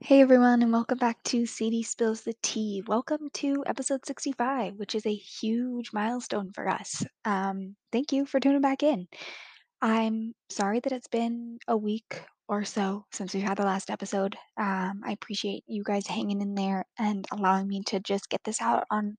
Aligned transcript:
Hey 0.00 0.20
everyone, 0.20 0.62
and 0.62 0.72
welcome 0.72 0.98
back 0.98 1.22
to 1.24 1.46
Sadie 1.46 1.82
Spills 1.82 2.20
the 2.20 2.34
Tea. 2.42 2.82
Welcome 2.86 3.30
to 3.32 3.64
episode 3.66 4.04
65, 4.04 4.74
which 4.74 4.94
is 4.94 5.06
a 5.06 5.14
huge 5.14 5.90
milestone 5.94 6.52
for 6.52 6.68
us. 6.68 7.02
Um, 7.24 7.76
thank 7.92 8.12
you 8.12 8.26
for 8.26 8.38
tuning 8.38 8.60
back 8.60 8.82
in. 8.82 9.08
I'm 9.80 10.34
sorry 10.50 10.80
that 10.80 10.92
it's 10.92 11.08
been 11.08 11.58
a 11.66 11.78
week 11.78 12.20
or 12.46 12.62
so 12.62 13.06
since 13.10 13.32
we've 13.32 13.42
had 13.42 13.56
the 13.56 13.64
last 13.64 13.88
episode. 13.88 14.36
Um, 14.58 15.00
I 15.02 15.12
appreciate 15.12 15.64
you 15.66 15.82
guys 15.82 16.06
hanging 16.06 16.42
in 16.42 16.54
there 16.54 16.84
and 16.98 17.26
allowing 17.32 17.66
me 17.66 17.80
to 17.86 17.98
just 17.98 18.28
get 18.28 18.44
this 18.44 18.60
out 18.60 18.84
on 18.90 19.16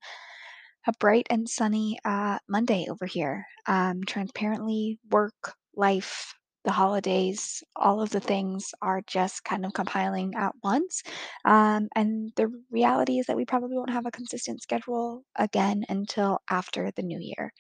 a 0.86 0.92
bright 1.00 1.26
and 1.32 1.50
sunny 1.50 1.98
uh, 2.06 2.38
Monday 2.48 2.86
over 2.88 3.08
here. 3.08 3.48
Um, 3.66 4.04
transparently, 4.06 5.00
work, 5.10 5.56
life, 5.76 6.36
the 6.68 6.74
holidays, 6.74 7.64
all 7.76 8.02
of 8.04 8.12
the 8.12 8.22
things 8.22 8.76
are 8.84 9.02
just 9.08 9.44
kind 9.46 9.66
of 9.66 9.74
compiling 9.74 10.36
at 10.36 10.54
once. 10.64 11.04
Um, 11.46 11.90
and 11.96 12.32
the 12.38 12.50
reality 12.72 13.20
is 13.20 13.28
that 13.28 13.38
we 13.38 13.46
probably 13.46 13.78
won't 13.78 13.92
have 13.92 14.06
a 14.06 14.12
consistent 14.12 14.62
schedule 14.62 15.24
again 15.38 15.86
until 15.90 16.42
after 16.52 16.92
the 16.96 17.04
new 17.04 17.20
year. 17.20 17.54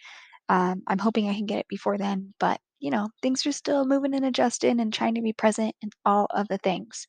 Um, 0.50 0.84
I'm 0.88 1.00
hoping 1.00 1.30
I 1.30 1.36
can 1.36 1.46
get 1.48 1.60
it 1.60 1.68
before 1.70 1.98
then, 1.98 2.34
but 2.40 2.60
you 2.80 2.92
know, 2.92 3.10
things 3.24 3.46
are 3.48 3.52
still 3.54 3.86
moving 3.86 4.14
and 4.16 4.26
adjusting 4.26 4.80
and 4.80 4.94
trying 4.94 5.16
to 5.16 5.22
be 5.22 5.34
present 5.34 5.76
in 5.82 5.90
all 6.06 6.28
of 6.32 6.48
the 6.50 6.60
things. 6.60 7.08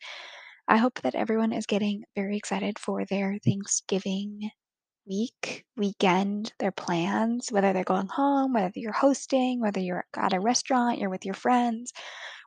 I 0.69 0.79
hope 0.79 1.01
that 1.03 1.15
everyone 1.15 1.53
is 1.53 1.67
getting 1.67 2.05
very 2.15 2.37
excited 2.37 2.79
for 2.79 3.05
their 3.05 3.39
Thanksgiving 3.45 4.51
week, 5.09 5.65
weekend, 5.77 6.53
their 6.59 6.73
plans, 6.73 7.49
whether 7.51 7.73
they're 7.73 7.85
going 7.85 8.09
home, 8.09 8.53
whether 8.55 8.73
you're 8.77 8.93
hosting, 8.93 9.61
whether 9.61 9.81
you're 9.81 10.05
at 10.17 10.33
a 10.35 10.41
restaurant, 10.41 10.99
you're 10.99 11.11
with 11.11 11.25
your 11.25 11.35
friends, 11.35 11.93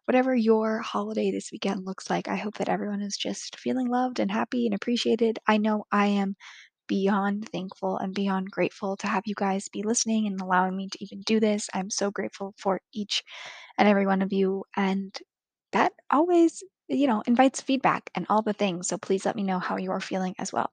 whatever 0.06 0.36
your 0.36 0.80
holiday 0.80 1.32
this 1.32 1.52
weekend 1.52 1.86
looks 1.86 2.10
like. 2.10 2.28
I 2.28 2.36
hope 2.38 2.56
that 2.58 2.70
everyone 2.70 3.02
is 3.02 3.18
just 3.18 3.58
feeling 3.60 3.88
loved 3.88 4.20
and 4.20 4.32
happy 4.32 4.66
and 4.66 4.76
appreciated. 4.76 5.40
I 5.48 5.58
know 5.58 5.86
I 5.92 6.08
am 6.08 6.36
beyond 6.88 7.50
thankful 7.50 7.98
and 7.98 8.14
beyond 8.14 8.52
grateful 8.52 8.98
to 8.98 9.08
have 9.08 9.24
you 9.26 9.36
guys 9.36 9.70
be 9.70 9.84
listening 9.84 10.28
and 10.28 10.42
allowing 10.42 10.76
me 10.78 10.90
to 10.90 11.04
even 11.04 11.22
do 11.22 11.40
this. 11.40 11.70
I'm 11.74 11.90
so 11.90 12.12
grateful 12.12 12.54
for 12.58 12.82
each 12.94 13.24
and 13.78 13.88
every 13.88 14.06
one 14.08 14.22
of 14.22 14.34
you. 14.34 14.66
And 14.78 15.16
that 15.74 15.94
always, 16.12 16.64
you 16.90 17.08
know, 17.08 17.24
invites 17.28 17.62
feedback 17.62 18.10
and 18.16 18.26
all 18.30 18.42
the 18.44 18.54
things. 18.54 18.88
So 18.90 18.98
please 18.98 19.26
let 19.26 19.36
me 19.36 19.44
know 19.44 19.60
how 19.60 19.78
you're 19.78 20.00
feeling 20.02 20.36
as 20.40 20.54
well. 20.54 20.72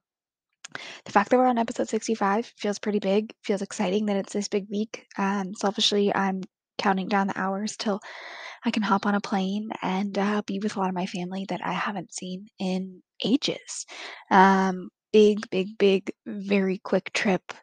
The 1.05 1.11
fact 1.11 1.29
that 1.29 1.37
we're 1.37 1.47
on 1.47 1.57
episode 1.57 1.89
65 1.89 2.53
feels 2.57 2.79
pretty 2.79 2.99
big, 2.99 3.33
feels 3.43 3.61
exciting 3.61 4.05
that 4.05 4.17
it's 4.17 4.33
this 4.33 4.47
big 4.47 4.67
week. 4.69 5.05
Um, 5.17 5.53
selfishly, 5.55 6.13
I'm 6.13 6.41
counting 6.77 7.07
down 7.07 7.27
the 7.27 7.39
hours 7.39 7.75
till 7.77 7.99
I 8.65 8.71
can 8.71 8.83
hop 8.83 9.05
on 9.05 9.15
a 9.15 9.21
plane 9.21 9.69
and 9.81 10.17
uh, 10.17 10.41
be 10.45 10.59
with 10.59 10.75
a 10.75 10.79
lot 10.79 10.89
of 10.89 10.95
my 10.95 11.05
family 11.05 11.45
that 11.49 11.61
I 11.63 11.73
haven't 11.73 12.13
seen 12.13 12.47
in 12.59 13.01
ages. 13.23 13.85
Um, 14.31 14.89
big, 15.11 15.49
big, 15.49 15.77
big, 15.77 16.11
very 16.25 16.77
quick 16.79 17.11
trip, 17.13 17.53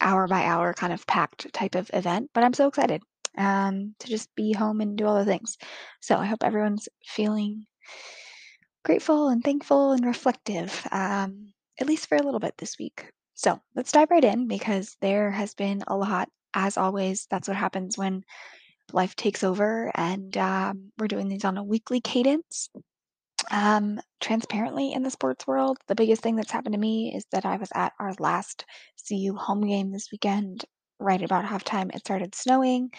hour 0.00 0.26
by 0.26 0.44
hour 0.44 0.74
kind 0.74 0.92
of 0.92 1.06
packed 1.06 1.52
type 1.52 1.74
of 1.74 1.90
event, 1.92 2.30
but 2.34 2.44
I'm 2.44 2.54
so 2.54 2.68
excited 2.68 3.02
um, 3.36 3.94
to 3.98 4.08
just 4.08 4.34
be 4.34 4.52
home 4.52 4.80
and 4.80 4.96
do 4.96 5.06
all 5.06 5.18
the 5.18 5.24
things. 5.24 5.56
So 6.00 6.16
I 6.16 6.26
hope 6.26 6.44
everyone's 6.44 6.88
feeling 7.06 7.64
grateful 8.84 9.28
and 9.28 9.42
thankful 9.42 9.92
and 9.92 10.04
reflective, 10.04 10.86
um, 10.92 11.53
at 11.80 11.86
least 11.86 12.08
for 12.08 12.16
a 12.16 12.22
little 12.22 12.40
bit 12.40 12.54
this 12.58 12.78
week. 12.78 13.10
So 13.34 13.60
let's 13.74 13.92
dive 13.92 14.10
right 14.10 14.24
in 14.24 14.46
because 14.46 14.96
there 15.00 15.30
has 15.30 15.54
been 15.54 15.82
a 15.86 15.96
lot. 15.96 16.28
As 16.54 16.76
always, 16.76 17.26
that's 17.30 17.48
what 17.48 17.56
happens 17.56 17.98
when 17.98 18.22
life 18.92 19.16
takes 19.16 19.42
over, 19.42 19.90
and 19.94 20.36
um, 20.36 20.92
we're 20.98 21.08
doing 21.08 21.28
these 21.28 21.44
on 21.44 21.58
a 21.58 21.64
weekly 21.64 22.00
cadence. 22.00 22.68
Um, 23.50 24.00
transparently, 24.20 24.92
in 24.92 25.02
the 25.02 25.10
sports 25.10 25.46
world, 25.46 25.78
the 25.88 25.96
biggest 25.96 26.22
thing 26.22 26.36
that's 26.36 26.52
happened 26.52 26.74
to 26.74 26.78
me 26.78 27.12
is 27.14 27.26
that 27.32 27.44
I 27.44 27.56
was 27.56 27.70
at 27.74 27.92
our 27.98 28.14
last 28.20 28.64
CU 29.08 29.34
home 29.34 29.66
game 29.66 29.90
this 29.90 30.10
weekend. 30.12 30.64
Right 31.00 31.22
about 31.22 31.44
halftime, 31.44 31.94
it 31.94 32.00
started 32.00 32.34
snowing. 32.34 32.90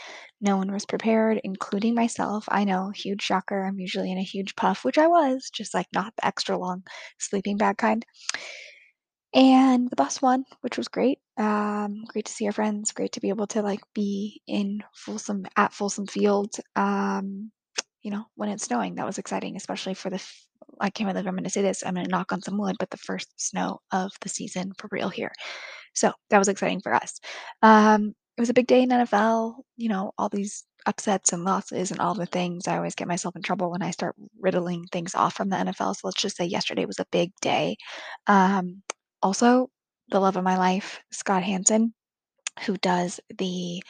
No 0.42 0.58
one 0.58 0.72
was 0.72 0.86
prepared, 0.86 1.40
including 1.44 1.96
myself. 1.96 2.46
I 2.50 2.64
know, 2.66 2.90
huge 2.90 3.22
shocker. 3.22 3.64
I'm 3.64 3.80
usually 3.80 4.12
in 4.12 4.18
a 4.18 4.24
huge 4.24 4.56
puff, 4.56 4.84
which 4.84 4.97
I 4.97 5.08
was, 5.08 5.50
just 5.53 5.74
like 5.74 5.88
not 5.94 6.14
the 6.18 6.28
extra 6.28 6.58
long 6.58 6.84
sleeping 7.19 7.58
bag 7.58 7.78
kind. 7.78 8.06
And 9.34 9.90
the 9.90 9.96
Buffs 9.97 10.22
won, 10.22 10.46
which 10.62 10.78
was 10.78 10.88
great. 10.88 11.19
Um, 11.38 12.06
great 12.08 12.25
to 12.25 12.31
see 12.31 12.46
our 12.46 12.53
friends. 12.53 12.94
Great 12.94 13.12
to 13.14 13.19
be 13.19 13.30
able 13.30 13.47
to 13.47 13.62
like 13.62 13.81
be 13.94 14.42
in 14.48 14.81
Folsom 14.94 15.46
at 15.58 15.74
Folsom 15.74 16.08
Field. 16.08 16.56
Um, 16.75 17.52
you 18.02 18.12
know, 18.12 18.25
when 18.36 18.50
it's 18.50 18.64
snowing, 18.64 18.96
that 18.96 19.06
was 19.06 19.18
exciting, 19.18 19.58
especially 19.58 19.94
for 19.94 20.09
the. 20.09 20.16
F- 20.16 20.48
I 20.80 20.90
can't 20.90 21.09
believe 21.09 21.28
I'm 21.28 21.34
going 21.36 21.44
to 21.44 21.50
say 21.50 21.62
this. 21.62 21.84
I'm 21.86 21.96
going 21.96 22.06
to 22.06 22.12
knock 22.12 22.31
on 22.31 22.42
some 22.42 22.58
wood, 22.58 22.78
but 22.80 22.90
the 22.92 22.98
first 22.98 23.30
snow 23.38 23.80
of 23.92 24.12
the 24.22 24.30
season 24.30 24.72
for 24.78 24.88
real 24.92 25.09
here. 25.09 25.31
So 25.95 26.11
that 26.29 26.39
was 26.39 26.47
exciting 26.47 26.81
for 26.81 26.94
us. 26.94 27.19
Um, 27.61 28.13
it 28.38 28.41
was 28.41 28.50
a 28.50 28.53
big 28.53 28.67
day 28.67 28.81
in 28.81 28.89
NFL. 28.89 29.56
You 29.78 29.89
know, 29.89 30.11
all 30.17 30.29
these 30.29 30.63
upsets 30.85 31.33
and 31.33 31.44
losses 31.44 31.91
and 31.91 32.00
all 32.00 32.13
the 32.13 32.25
things. 32.25 32.67
I 32.67 32.78
always 32.78 32.95
get 32.95 33.07
myself 33.07 33.35
in 33.35 33.41
trouble 33.41 33.72
when 33.72 33.81
I 33.81 33.91
start 33.91 34.16
riddling 34.39 34.85
things 34.91 35.16
off 35.16 35.33
from 35.33 35.50
the 35.50 35.56
NFL. 35.57 35.95
So 35.95 36.01
let's 36.07 36.22
just 36.22 36.38
say 36.38 36.45
yesterday 36.45 36.85
was 36.85 37.00
a 37.00 37.06
big 37.11 37.31
day. 37.41 37.78
Um, 38.28 38.83
also, 39.22 39.69
the 40.09 40.19
love 40.19 40.38
of 40.38 40.44
my 40.44 40.57
life, 40.57 41.00
Scott 41.11 41.44
Hansen, 41.44 41.94
who 42.66 42.77
does 42.77 43.19
the 43.38 43.81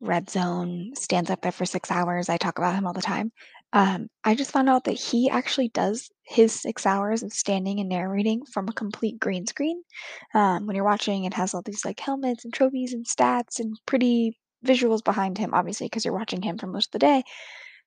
Red 0.00 0.30
Zone, 0.30 0.92
stands 0.96 1.30
up 1.30 1.42
there 1.42 1.52
for 1.52 1.64
6 1.64 1.90
hours. 1.90 2.28
I 2.28 2.36
talk 2.36 2.58
about 2.58 2.74
him 2.74 2.86
all 2.86 2.92
the 2.92 3.02
time. 3.02 3.30
Um, 3.72 4.08
I 4.24 4.34
just 4.34 4.50
found 4.50 4.68
out 4.68 4.84
that 4.84 4.92
he 5.00 5.30
actually 5.30 5.68
does 5.68 6.10
his 6.24 6.52
6 6.60 6.86
hours 6.86 7.22
of 7.22 7.32
standing 7.32 7.80
and 7.80 7.88
narrating 7.88 8.44
from 8.46 8.68
a 8.68 8.72
complete 8.72 9.18
green 9.18 9.46
screen. 9.46 9.82
Um, 10.34 10.66
when 10.66 10.76
you're 10.76 10.84
watching, 10.84 11.24
it 11.24 11.34
has 11.34 11.54
all 11.54 11.62
these, 11.62 11.84
like, 11.84 12.00
helmets 12.00 12.44
and 12.44 12.52
trophies 12.52 12.92
and 12.92 13.06
stats 13.06 13.58
and 13.58 13.78
pretty 13.86 14.38
visuals 14.64 15.02
behind 15.02 15.38
him, 15.38 15.54
obviously, 15.54 15.86
because 15.86 16.04
you're 16.04 16.14
watching 16.14 16.42
him 16.42 16.58
for 16.58 16.66
most 16.66 16.88
of 16.88 16.92
the 16.92 16.98
day. 17.00 17.22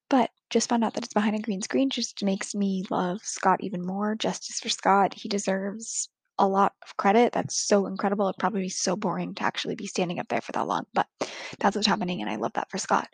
But 0.09 0.31
just 0.50 0.69
found 0.69 0.84
out 0.84 0.95
that 0.95 1.06
it's 1.06 1.13
behind 1.13 1.35
a 1.35 1.40
green 1.40 1.62
screen 1.62 1.90
just 1.91 2.24
makes 2.24 2.56
me 2.56 2.84
love 2.90 3.22
Scott 3.24 3.59
even 3.63 3.85
more. 3.85 4.16
Justice 4.16 4.59
for 4.59 4.69
Scott. 4.69 5.13
He 5.16 5.29
deserves 5.29 6.09
a 6.40 6.47
lot 6.47 6.73
of 6.84 6.97
credit. 6.97 7.34
That's 7.34 7.56
so 7.68 7.88
incredible. 7.88 8.28
It'd 8.28 8.40
probably 8.40 8.62
be 8.62 8.69
so 8.69 8.96
boring 8.96 9.35
to 9.35 9.44
actually 9.44 9.75
be 9.75 9.88
standing 9.88 10.19
up 10.19 10.28
there 10.28 10.41
for 10.41 10.51
that 10.53 10.68
long, 10.68 10.85
but 10.94 11.07
that's 11.59 11.75
what's 11.75 11.88
happening, 11.88 12.22
and 12.22 12.29
I 12.29 12.35
love 12.35 12.53
that 12.53 12.69
for 12.69 12.78
Scott. 12.78 13.07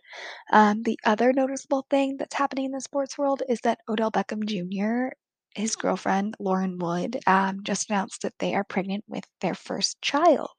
Um, 0.52 0.84
the 0.84 1.00
other 1.06 1.34
noticeable 1.34 1.86
thing 1.90 2.18
that's 2.18 2.36
happening 2.36 2.66
in 2.66 2.72
the 2.72 2.82
sports 2.82 3.18
world 3.18 3.44
is 3.50 3.62
that 3.62 3.80
Odell 3.90 4.12
Beckham 4.12 4.46
Jr., 4.46 5.14
his 5.56 5.76
girlfriend, 5.76 6.36
Lauren 6.40 6.78
Wood, 6.78 7.20
um, 7.28 7.62
just 7.64 7.90
announced 7.90 8.22
that 8.22 8.34
they 8.40 8.56
are 8.56 8.64
pregnant 8.64 9.04
with 9.08 9.26
their 9.42 9.56
first 9.56 10.02
child. 10.02 10.50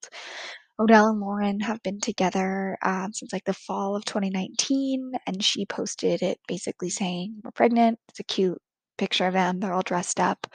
Odell 0.78 1.08
and 1.08 1.20
Lauren 1.20 1.60
have 1.60 1.82
been 1.82 2.00
together 2.00 2.76
um, 2.82 3.12
since 3.12 3.32
like 3.32 3.44
the 3.44 3.54
fall 3.54 3.94
of 3.96 4.04
2019, 4.04 5.12
and 5.26 5.42
she 5.42 5.64
posted 5.66 6.22
it 6.22 6.38
basically 6.48 6.90
saying, 6.90 7.40
We're 7.44 7.52
pregnant. 7.52 7.98
It's 8.08 8.20
a 8.20 8.24
cute 8.24 8.60
picture 8.98 9.26
of 9.26 9.32
them. 9.32 9.60
They're 9.60 9.72
all 9.72 9.82
dressed 9.82 10.20
up. 10.20 10.46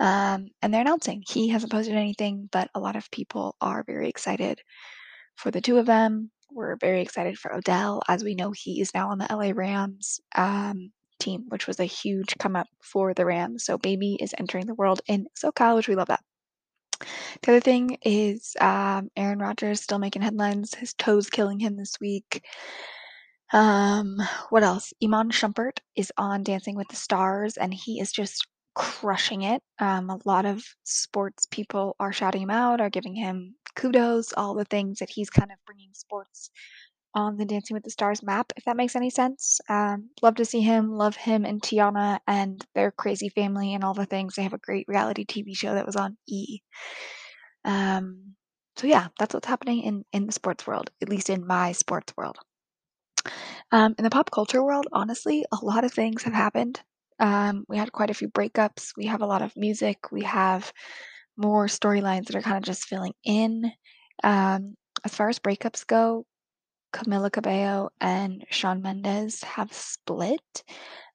Um, 0.00 0.48
and 0.60 0.72
they're 0.72 0.80
announcing. 0.80 1.22
He 1.26 1.48
hasn't 1.48 1.72
posted 1.72 1.94
anything, 1.94 2.48
but 2.50 2.70
a 2.74 2.80
lot 2.80 2.96
of 2.96 3.10
people 3.10 3.56
are 3.60 3.84
very 3.84 4.08
excited 4.08 4.60
for 5.36 5.50
the 5.50 5.60
two 5.60 5.78
of 5.78 5.86
them. 5.86 6.30
We're 6.50 6.76
very 6.76 7.00
excited 7.00 7.38
for 7.38 7.54
Odell. 7.54 8.02
As 8.08 8.22
we 8.22 8.34
know, 8.34 8.52
he 8.52 8.80
is 8.80 8.92
now 8.94 9.10
on 9.10 9.18
the 9.18 9.28
LA 9.30 9.52
Rams 9.54 10.20
um, 10.34 10.92
team, 11.18 11.44
which 11.48 11.66
was 11.66 11.80
a 11.80 11.84
huge 11.84 12.36
come 12.38 12.56
up 12.56 12.66
for 12.82 13.14
the 13.14 13.24
Rams. 13.24 13.64
So, 13.64 13.78
baby 13.78 14.18
is 14.20 14.34
entering 14.36 14.66
the 14.66 14.74
world 14.74 15.00
in 15.06 15.26
SoCal, 15.36 15.76
which 15.76 15.88
we 15.88 15.94
love 15.94 16.08
that. 16.08 16.20
The 17.42 17.52
other 17.52 17.60
thing 17.60 17.96
is 18.02 18.54
um, 18.60 19.10
Aaron 19.16 19.38
Rodgers 19.38 19.80
still 19.80 19.98
making 19.98 20.22
headlines. 20.22 20.74
His 20.74 20.94
toes 20.94 21.30
killing 21.30 21.58
him 21.58 21.76
this 21.76 21.94
week. 22.00 22.44
Um, 23.52 24.18
what 24.50 24.62
else? 24.62 24.92
Iman 25.02 25.30
Shumpert 25.30 25.78
is 25.96 26.12
on 26.16 26.42
Dancing 26.42 26.76
with 26.76 26.88
the 26.88 26.96
Stars, 26.96 27.56
and 27.56 27.72
he 27.74 28.00
is 28.00 28.10
just 28.12 28.46
crushing 28.74 29.42
it. 29.42 29.62
Um, 29.78 30.08
a 30.10 30.18
lot 30.24 30.46
of 30.46 30.64
sports 30.84 31.46
people 31.50 31.94
are 32.00 32.12
shouting 32.12 32.42
him 32.42 32.50
out, 32.50 32.80
are 32.80 32.88
giving 32.90 33.14
him 33.14 33.54
kudos, 33.76 34.32
all 34.34 34.54
the 34.54 34.64
things 34.64 34.98
that 34.98 35.10
he's 35.10 35.30
kind 35.30 35.50
of 35.52 35.58
bringing 35.66 35.90
sports 35.92 36.50
on 37.14 37.36
the 37.36 37.44
Dancing 37.44 37.74
with 37.74 37.84
the 37.84 37.90
Stars 37.90 38.22
map, 38.22 38.52
if 38.56 38.64
that 38.64 38.76
makes 38.76 38.96
any 38.96 39.10
sense. 39.10 39.60
Um, 39.68 40.10
love 40.22 40.36
to 40.36 40.46
see 40.46 40.62
him, 40.62 40.92
love 40.92 41.16
him 41.16 41.44
and 41.44 41.60
Teyana 41.60 42.20
and 42.26 42.64
their 42.74 42.90
crazy 42.90 43.28
family 43.28 43.74
and 43.74 43.84
all 43.84 43.94
the 43.94 44.06
things. 44.06 44.34
They 44.34 44.42
have 44.44 44.54
a 44.54 44.58
great 44.58 44.86
reality 44.88 45.24
TV 45.26 45.54
show 45.54 45.74
that 45.74 45.86
was 45.86 45.96
on 45.96 46.16
E. 46.26 46.60
Um, 47.64 48.34
so 48.76 48.86
yeah, 48.86 49.08
that's 49.18 49.34
what's 49.34 49.46
happening 49.48 49.82
in 49.82 50.04
in 50.12 50.26
the 50.26 50.32
sports 50.32 50.66
world, 50.66 50.90
at 51.02 51.08
least 51.08 51.28
in 51.30 51.46
my 51.46 51.72
sports 51.72 52.14
world. 52.16 52.38
Um, 53.70 53.94
in 53.98 54.04
the 54.04 54.10
pop 54.10 54.30
culture 54.30 54.62
world, 54.62 54.86
honestly, 54.92 55.44
a 55.52 55.64
lot 55.64 55.84
of 55.84 55.92
things 55.92 56.22
have 56.24 56.34
happened. 56.34 56.80
Um, 57.18 57.64
we 57.68 57.76
had 57.76 57.92
quite 57.92 58.10
a 58.10 58.14
few 58.14 58.28
breakups. 58.28 58.92
We 58.96 59.06
have 59.06 59.22
a 59.22 59.26
lot 59.26 59.42
of 59.42 59.56
music. 59.56 60.10
We 60.10 60.22
have 60.22 60.72
more 61.36 61.66
storylines 61.66 62.26
that 62.26 62.36
are 62.36 62.42
kind 62.42 62.58
of 62.58 62.64
just 62.64 62.84
filling 62.84 63.14
in. 63.24 63.72
Um, 64.22 64.74
as 65.04 65.14
far 65.14 65.28
as 65.28 65.38
breakups 65.38 65.86
go, 65.86 66.26
Camila 66.92 67.32
Cabello 67.32 67.90
and 68.00 68.44
Shawn 68.50 68.82
Mendes 68.82 69.42
have 69.42 69.72
split. 69.72 70.64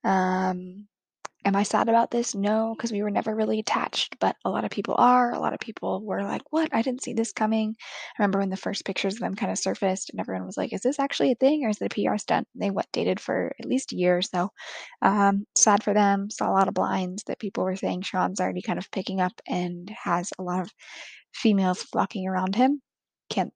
Um, 0.04 0.88
Am 1.46 1.56
I 1.56 1.64
sad 1.64 1.88
about 1.88 2.12
this? 2.12 2.36
No, 2.36 2.74
because 2.76 2.92
we 2.92 3.02
were 3.02 3.10
never 3.12 3.34
really 3.34 3.60
attached, 3.60 4.18
but 4.20 4.36
a 4.44 4.50
lot 4.50 4.66
of 4.66 4.72
people 4.72 4.96
are. 4.98 5.32
A 5.34 5.40
lot 5.40 5.54
of 5.54 5.60
people 5.60 6.02
were 6.04 6.24
like, 6.24 6.42
"What? 6.52 6.74
I 6.74 6.82
didn't 6.82 7.04
see 7.04 7.14
this 7.14 7.32
coming." 7.32 7.76
I 7.80 8.22
remember 8.22 8.40
when 8.40 8.50
the 8.50 8.58
first 8.58 8.84
pictures 8.86 9.14
of 9.14 9.20
them 9.22 9.36
kinda 9.36 9.56
surfaced 9.56 10.10
and 10.10 10.20
everyone 10.20 10.46
was 10.46 10.58
like, 10.58 10.74
"Is 10.74 10.82
this 10.82 11.00
actually 11.00 11.32
a 11.32 11.36
thing 11.36 11.64
or 11.64 11.70
is 11.70 11.82
it 11.82 11.86
a 11.86 11.90
PR 11.90 12.18
stunt?" 12.18 12.48
And 12.54 12.62
They, 12.64 12.70
what, 12.72 12.92
dated 12.92 13.20
for 13.20 13.54
at 13.60 13.66
least 13.66 13.94
a 13.94 13.96
year 13.98 14.18
or 14.18 14.22
so. 14.22 14.50
Um, 15.02 15.46
sad 15.56 15.84
for 15.84 15.94
them, 15.94 16.30
saw 16.30 16.50
a 16.50 16.54
lot 16.54 16.68
of 16.68 16.74
blinds 16.74 17.24
that 17.28 17.40
people 17.40 17.64
were 17.64 17.76
saying 17.76 18.02
Shawn's 18.02 18.40
already 18.42 18.62
kind 18.62 18.80
of 18.80 18.92
picking 18.92 19.22
up 19.22 19.40
and 19.48 19.90
has 19.92 20.32
a 20.40 20.44
lot 20.44 20.62
of 20.62 20.74
females 21.34 21.84
flocking 21.84 22.28
around 22.28 22.56
him. 22.56 22.82
Can't 23.30 23.54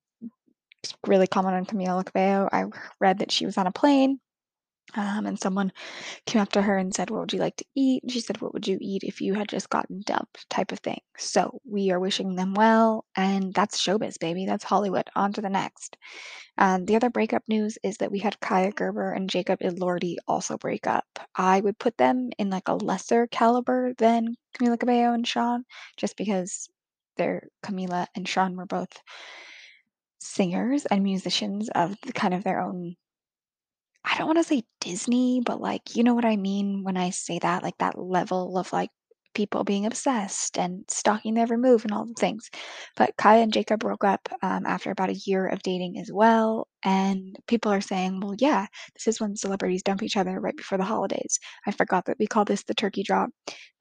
really 1.08 1.28
comment 1.28 1.56
on 1.56 1.66
Camila 1.66 2.06
Cabello. 2.06 2.48
I 2.52 2.66
read 3.00 3.20
that 3.20 3.32
she 3.32 3.46
was 3.46 3.58
on 3.58 3.68
a 3.68 3.72
plane, 3.72 4.20
um, 4.96 5.26
and 5.26 5.40
someone 5.40 5.72
came 6.26 6.42
up 6.42 6.50
to 6.54 6.62
her 6.64 6.78
and 6.78 6.94
said, 6.96 7.10
"What 7.12 7.22
would 7.22 7.34
you 7.34 7.40
like 7.40 7.58
to 7.58 7.66
eat?" 7.76 8.04
And 8.04 8.12
she 8.12 8.22
said, 8.22 8.42
"What 8.42 8.54
would 8.54 8.68
you 8.68 8.78
eat 8.82 9.04
if 9.04 9.22
you 9.22 9.34
had 9.36 9.50
just 9.50 9.70
gotten 9.70 10.02
dumped?" 10.06 10.50
type 10.50 10.72
of 10.72 10.80
thing. 10.80 11.02
So, 11.18 11.62
we 11.66 11.92
are 11.92 12.00
wishing 12.00 12.36
them 12.36 12.54
well, 12.56 13.06
and 13.16 13.54
that's 13.54 13.80
showbiz, 13.82 14.20
baby, 14.20 14.46
that's 14.46 14.64
Hollywood, 14.66 15.10
on 15.16 15.34
to 15.34 15.42
the 15.42 15.50
next. 15.50 15.98
Um, 16.58 16.86
the 16.86 16.96
other 16.98 17.10
breakup 17.10 17.44
news 17.48 17.78
is 17.84 17.98
that 17.98 18.12
we 18.12 18.20
had 18.20 18.40
Kaia 18.42 18.74
Gerber 18.76 19.14
and 19.14 19.30
Jacob 19.30 19.60
Elordi 19.62 20.18
also 20.28 20.58
break 20.58 20.88
up. 20.88 21.06
I 21.36 21.62
would 21.62 21.80
put 21.80 21.98
them 21.98 22.30
in, 22.40 22.50
like, 22.50 22.68
a 22.70 22.76
lesser 22.76 23.28
caliber 23.28 23.94
than 23.98 24.36
Camila 24.58 24.80
Cabello 24.80 25.14
and 25.14 25.28
Shawn 25.28 25.66
just 25.98 26.18
because 26.18 26.70
they're 27.18 27.50
Camila 27.64 28.08
and 28.16 28.28
Shawn 28.28 28.56
were 28.58 28.66
both 28.66 29.02
singers 30.24 30.86
and 30.86 31.04
musicians 31.04 31.68
of 31.70 31.96
the 32.06 32.14
kind 32.14 32.34
of 32.34 32.44
their 32.44 32.60
own 32.62 32.96
I 34.04 34.18
don't 34.18 34.28
wanna 34.28 34.44
say 34.44 34.64
Disney, 34.80 35.42
but, 35.46 35.62
like, 35.62 35.96
you 35.96 36.04
know 36.04 36.14
what 36.14 36.26
I 36.26 36.36
mean 36.36 36.84
when 36.84 36.98
I 36.98 37.10
say 37.12 37.40
that, 37.40 37.64
like, 37.64 37.78
that 37.80 37.98
level 37.98 38.58
of, 38.58 38.72
like, 38.74 38.90
people 39.34 39.64
being 39.64 39.86
obsessed 39.86 40.58
and 40.58 40.84
stalking 40.90 41.34
their 41.36 41.44
every 41.44 41.58
move 41.58 41.84
and 41.86 41.94
all 41.94 42.06
the 42.06 42.14
things. 42.14 42.50
But 42.98 43.16
Kaia 43.18 43.44
and 43.44 43.54
Jacob 43.54 43.80
broke 43.80 44.04
up, 44.04 44.28
um, 44.42 44.66
after 44.66 44.92
about 44.92 45.10
a 45.10 45.14
year 45.26 45.48
of 45.48 45.62
dating 45.64 45.98
as 46.00 46.12
well, 46.12 46.68
and 46.84 47.38
people 47.48 47.72
are 47.72 47.82
saying, 47.82 48.20
"Well, 48.22 48.36
yeah, 48.40 48.68
this 48.94 49.08
is 49.08 49.20
when 49.22 49.36
celebrities 49.36 49.84
dump 49.84 50.04
each 50.04 50.18
other 50.18 50.40
right 50.40 50.56
before 50.56 50.78
the 50.78 50.84
holidays." 50.86 51.40
I 51.68 51.72
forgot 51.72 52.06
that 52.06 52.18
we 52.20 52.28
call 52.28 52.46
this 52.46 52.64
the 52.64 52.74
turkey 52.76 53.04
drop, 53.04 53.30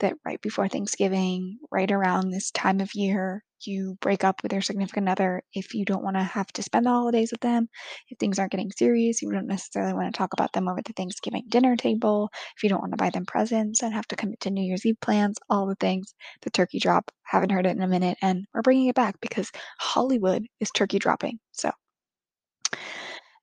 that 0.01 0.15
right 0.25 0.41
before 0.41 0.69
Thanksgiving, 0.69 1.59
right 1.71 1.91
around 1.91 2.31
this 2.31 2.51
time 2.51 2.81
of 2.81 2.95
year, 2.95 3.45
you 3.67 3.97
break 4.01 4.25
up 4.25 4.43
with 4.43 4.53
your 4.53 4.63
significant 4.63 5.09
other 5.09 5.43
if 5.55 5.75
you 5.75 5.85
don't 5.85 6.03
wanna 6.03 6.25
have 6.25 6.47
to 6.55 6.63
spend 6.63 6.87
the 6.87 6.91
holidays 6.91 7.31
with 7.31 7.41
them, 7.43 7.69
if 8.09 8.19
things 8.19 8.39
aren't 8.39 8.53
getting 8.53 8.71
serious, 8.73 9.21
you 9.23 9.31
don't 9.31 9.47
necessarily 9.47 9.93
wanna 9.93 10.13
talk 10.13 10.33
about 10.33 10.53
them 10.53 10.69
over 10.69 10.81
the 10.83 10.93
Thanksgiving 10.95 11.45
dinner 11.49 11.77
table, 11.77 12.31
if 12.57 12.63
you 12.63 12.69
don't 12.69 12.81
wanna 12.81 12.97
buy 12.97 13.11
them 13.11 13.27
presents 13.27 13.83
and 13.83 13.93
have 13.95 14.09
to 14.09 14.17
commit 14.17 14.41
to 14.41 14.51
New 14.51 14.63
Year's 14.65 14.87
Eve 14.87 15.01
plans, 15.01 15.37
all 15.51 15.67
the 15.67 15.75
things, 15.77 16.15
the 16.43 16.51
turkey 16.51 16.79
drop, 16.79 17.11
haven't 17.25 17.51
heard 17.51 17.67
it 17.67 17.77
in 17.77 17.83
a 17.83 17.89
minute, 17.89 18.17
and 18.23 18.47
we're 18.55 18.63
bringing 18.63 18.89
it 18.89 18.95
back 18.97 19.21
because 19.21 19.51
Hollywood 19.79 20.47
is 20.61 20.71
turkey 20.71 20.99
dropping, 20.99 21.39
so 21.53 21.71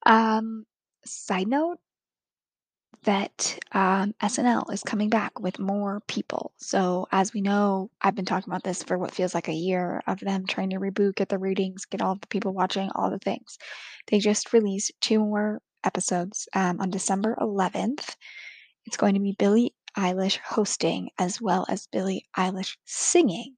um, 0.06 0.66
side 1.04 1.48
note 1.48 1.78
that, 3.04 3.58
um, 3.72 4.14
SNL 4.22 4.72
is 4.72 4.82
coming 4.82 5.08
back 5.08 5.38
with 5.40 5.58
more 5.58 6.00
people. 6.08 6.52
So, 6.58 7.06
as 7.12 7.32
we 7.32 7.40
know, 7.40 7.90
I've 8.02 8.14
been 8.16 8.24
talking 8.24 8.50
about 8.52 8.64
this 8.64 8.82
for 8.82 8.98
what 8.98 9.14
feels 9.14 9.34
like 9.34 9.48
a 9.48 9.52
year 9.52 10.02
of 10.06 10.20
them 10.20 10.46
trying 10.46 10.70
to 10.70 10.80
reboot, 10.80 11.16
get 11.16 11.28
the 11.28 11.38
ratings, 11.38 11.84
get 11.84 12.02
all 12.02 12.16
the 12.16 12.26
people 12.26 12.52
watching, 12.52 12.90
all 12.94 13.10
the 13.10 13.18
things. 13.20 13.56
They 14.08 14.18
just 14.18 14.52
released 14.52 14.92
2 15.00 15.18
more 15.20 15.60
episodes, 15.84 16.48
um, 16.54 16.80
on 16.80 16.90
December 16.90 17.36
11th. 17.40 18.16
It's 18.86 18.96
going 18.96 19.14
to 19.14 19.20
be 19.20 19.36
Billie 19.38 19.74
Eilish 19.96 20.38
hosting 20.38 21.10
as 21.18 21.40
well 21.40 21.66
as 21.68 21.86
Billie 21.88 22.26
Eilish 22.36 22.76
singing. 22.86 23.57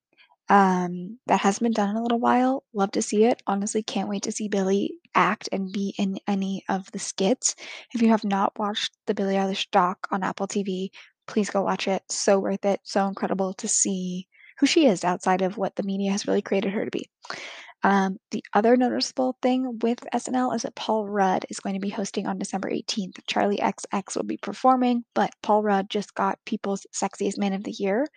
Um, 0.50 1.20
that 1.29 1.38
hasn't 1.38 1.62
been 1.62 1.73
done 1.73 1.91
in 1.91 1.97
a 1.97 2.02
little 2.02 2.19
while, 2.19 2.64
love 2.75 2.91
to 2.93 3.02
see 3.02 3.23
it, 3.23 3.41
honestly 3.47 3.85
can't 3.85 4.08
wait 4.08 4.25
to 4.25 4.32
see 4.32 4.49
Billie 4.49 4.94
act 5.14 5.49
and 5.52 5.70
be 5.70 5.94
in 5.97 6.19
any 6.26 6.64
of 6.69 6.91
the 6.91 6.99
skits. 6.99 7.55
If 7.94 8.02
you 8.02 8.08
have 8.08 8.25
not 8.25 8.58
watched 8.58 8.93
the 9.06 9.14
Billie 9.14 9.37
Eilish 9.37 9.70
doc 9.70 10.08
on 10.11 10.25
Apple 10.25 10.49
TV, 10.49 10.88
please 11.29 11.50
go 11.50 11.62
watch 11.62 11.87
it, 11.87 12.02
so 12.11 12.41
worth 12.41 12.64
it, 12.64 12.81
so 12.82 13.06
incredible 13.06 13.55
to 13.55 13.69
see 13.69 14.26
who 14.58 14.67
she 14.67 14.87
is 14.87 15.05
outside 15.05 15.41
of 15.41 15.56
what 15.56 15.76
the 15.76 15.85
media 15.85 16.11
has 16.11 16.26
really 16.26 16.43
created 16.43 16.73
her 16.73 16.85
to 16.85 16.91
be. 16.91 17.08
Um, 17.85 18.19
the 18.32 18.43
other 18.53 18.76
noticeable 18.76 19.38
thing 19.41 19.79
with 19.81 20.00
SNL 20.12 20.56
is 20.56 20.62
that 20.62 20.75
Paul 20.75 21.08
Rudd 21.08 21.46
is 21.49 21.61
going 21.61 21.75
to 21.75 21.81
be 21.81 21.91
hosting 21.91 22.26
on 22.26 22.38
December 22.38 22.69
18th. 22.69 23.20
Charli 23.31 23.58
XCX 23.61 24.17
will 24.17 24.25
be 24.25 24.37
performing, 24.37 25.05
but 25.14 25.31
Paul 25.44 25.62
Rudd 25.62 25.88
just 25.88 26.12
got 26.14 26.41
People's 26.44 26.85
Sexiest 26.93 27.38
Man 27.38 27.53
of 27.53 27.62
the 27.62 27.70
Year 27.70 28.08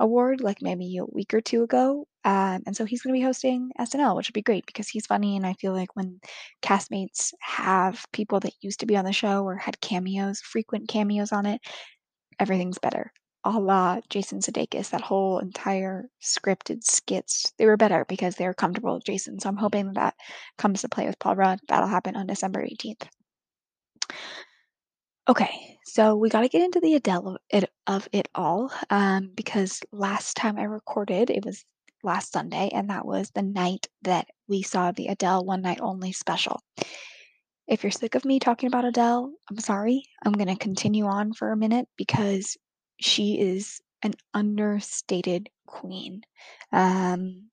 award, 0.00 0.42
like, 0.42 0.62
maybe 0.62 0.96
a 0.98 1.04
week 1.06 1.34
or 1.34 1.40
2 1.42 1.62
ago, 1.64 2.06
um, 2.24 2.62
and 2.66 2.76
so 2.76 2.84
he's 2.86 3.02
gonna 3.02 3.14
be 3.14 3.22
hosting 3.22 3.70
SNL, 3.78 4.16
which 4.16 4.28
would 4.28 4.34
be 4.34 4.42
great 4.42 4.66
because 4.66 4.88
he's 4.88 5.06
funny, 5.06 5.36
and 5.36 5.46
I 5.46 5.54
feel 5.54 5.72
like 5.74 5.96
when 5.96 6.20
castmates 6.62 7.32
have 7.42 8.06
people 8.12 8.40
that 8.40 8.54
used 8.62 8.80
to 8.80 8.86
be 8.86 8.96
on 8.96 9.04
the 9.06 9.12
show 9.12 9.44
or 9.44 9.56
had 9.56 9.80
cameos, 9.82 10.40
frequent 10.40 10.88
cameos 10.88 11.32
on 11.32 11.46
it, 11.46 11.60
everything's 12.40 12.78
better. 12.78 13.12
A 13.44 13.50
la 13.60 14.00
Jason 14.10 14.40
Sudeikis, 14.40 14.90
that 14.90 15.00
whole 15.02 15.38
entire 15.40 16.06
scripted 16.22 16.84
skits, 16.84 17.52
they 17.58 17.66
were 17.66 17.76
better 17.78 18.04
because 18.08 18.36
they 18.36 18.46
were 18.46 18.54
comfortable 18.54 18.94
with 18.94 19.04
Jason, 19.04 19.40
so 19.40 19.48
I'm 19.48 19.56
hoping 19.58 19.92
that 19.94 20.14
comes 20.58 20.82
to 20.82 20.88
play 20.90 21.06
with 21.06 21.18
Paul 21.20 21.36
Rudd. 21.36 21.60
That'll 21.68 21.88
happen 21.88 22.16
on 22.16 22.26
December 22.26 22.62
18th. 22.62 23.08
Okay, 25.30 25.78
so 25.84 26.16
we 26.16 26.28
gotta 26.28 26.48
get 26.48 26.62
into 26.62 26.80
the 26.80 26.96
Adele 26.96 27.28
of 27.28 27.36
it 27.50 27.70
of 27.86 28.08
it 28.10 28.28
all, 28.34 28.72
um, 28.90 29.30
because 29.36 29.80
last 29.92 30.36
time 30.36 30.58
I 30.58 30.64
recorded, 30.64 31.30
it 31.30 31.44
was 31.44 31.64
last 32.02 32.32
Sunday, 32.32 32.70
and 32.74 32.90
that 32.90 33.06
was 33.06 33.30
the 33.30 33.42
night 33.42 33.86
that 34.02 34.26
we 34.48 34.62
saw 34.62 34.90
the 34.90 35.06
Adele 35.06 35.44
One 35.44 35.62
Night 35.62 35.78
Only 35.80 36.10
special. 36.10 36.60
If 37.68 37.84
you're 37.84 37.92
sick 37.92 38.16
of 38.16 38.24
me 38.24 38.40
talking 38.40 38.66
about 38.66 38.84
Adele, 38.84 39.32
I'm 39.48 39.60
sorry, 39.60 40.02
I'm 40.24 40.32
gonna 40.32 40.56
continue 40.56 41.04
on 41.04 41.32
for 41.32 41.52
a 41.52 41.56
minute 41.56 41.86
because 41.96 42.56
she 43.00 43.38
is 43.38 43.80
an 44.02 44.14
understated 44.34 45.48
queen. 45.68 46.22
Um, 46.72 47.49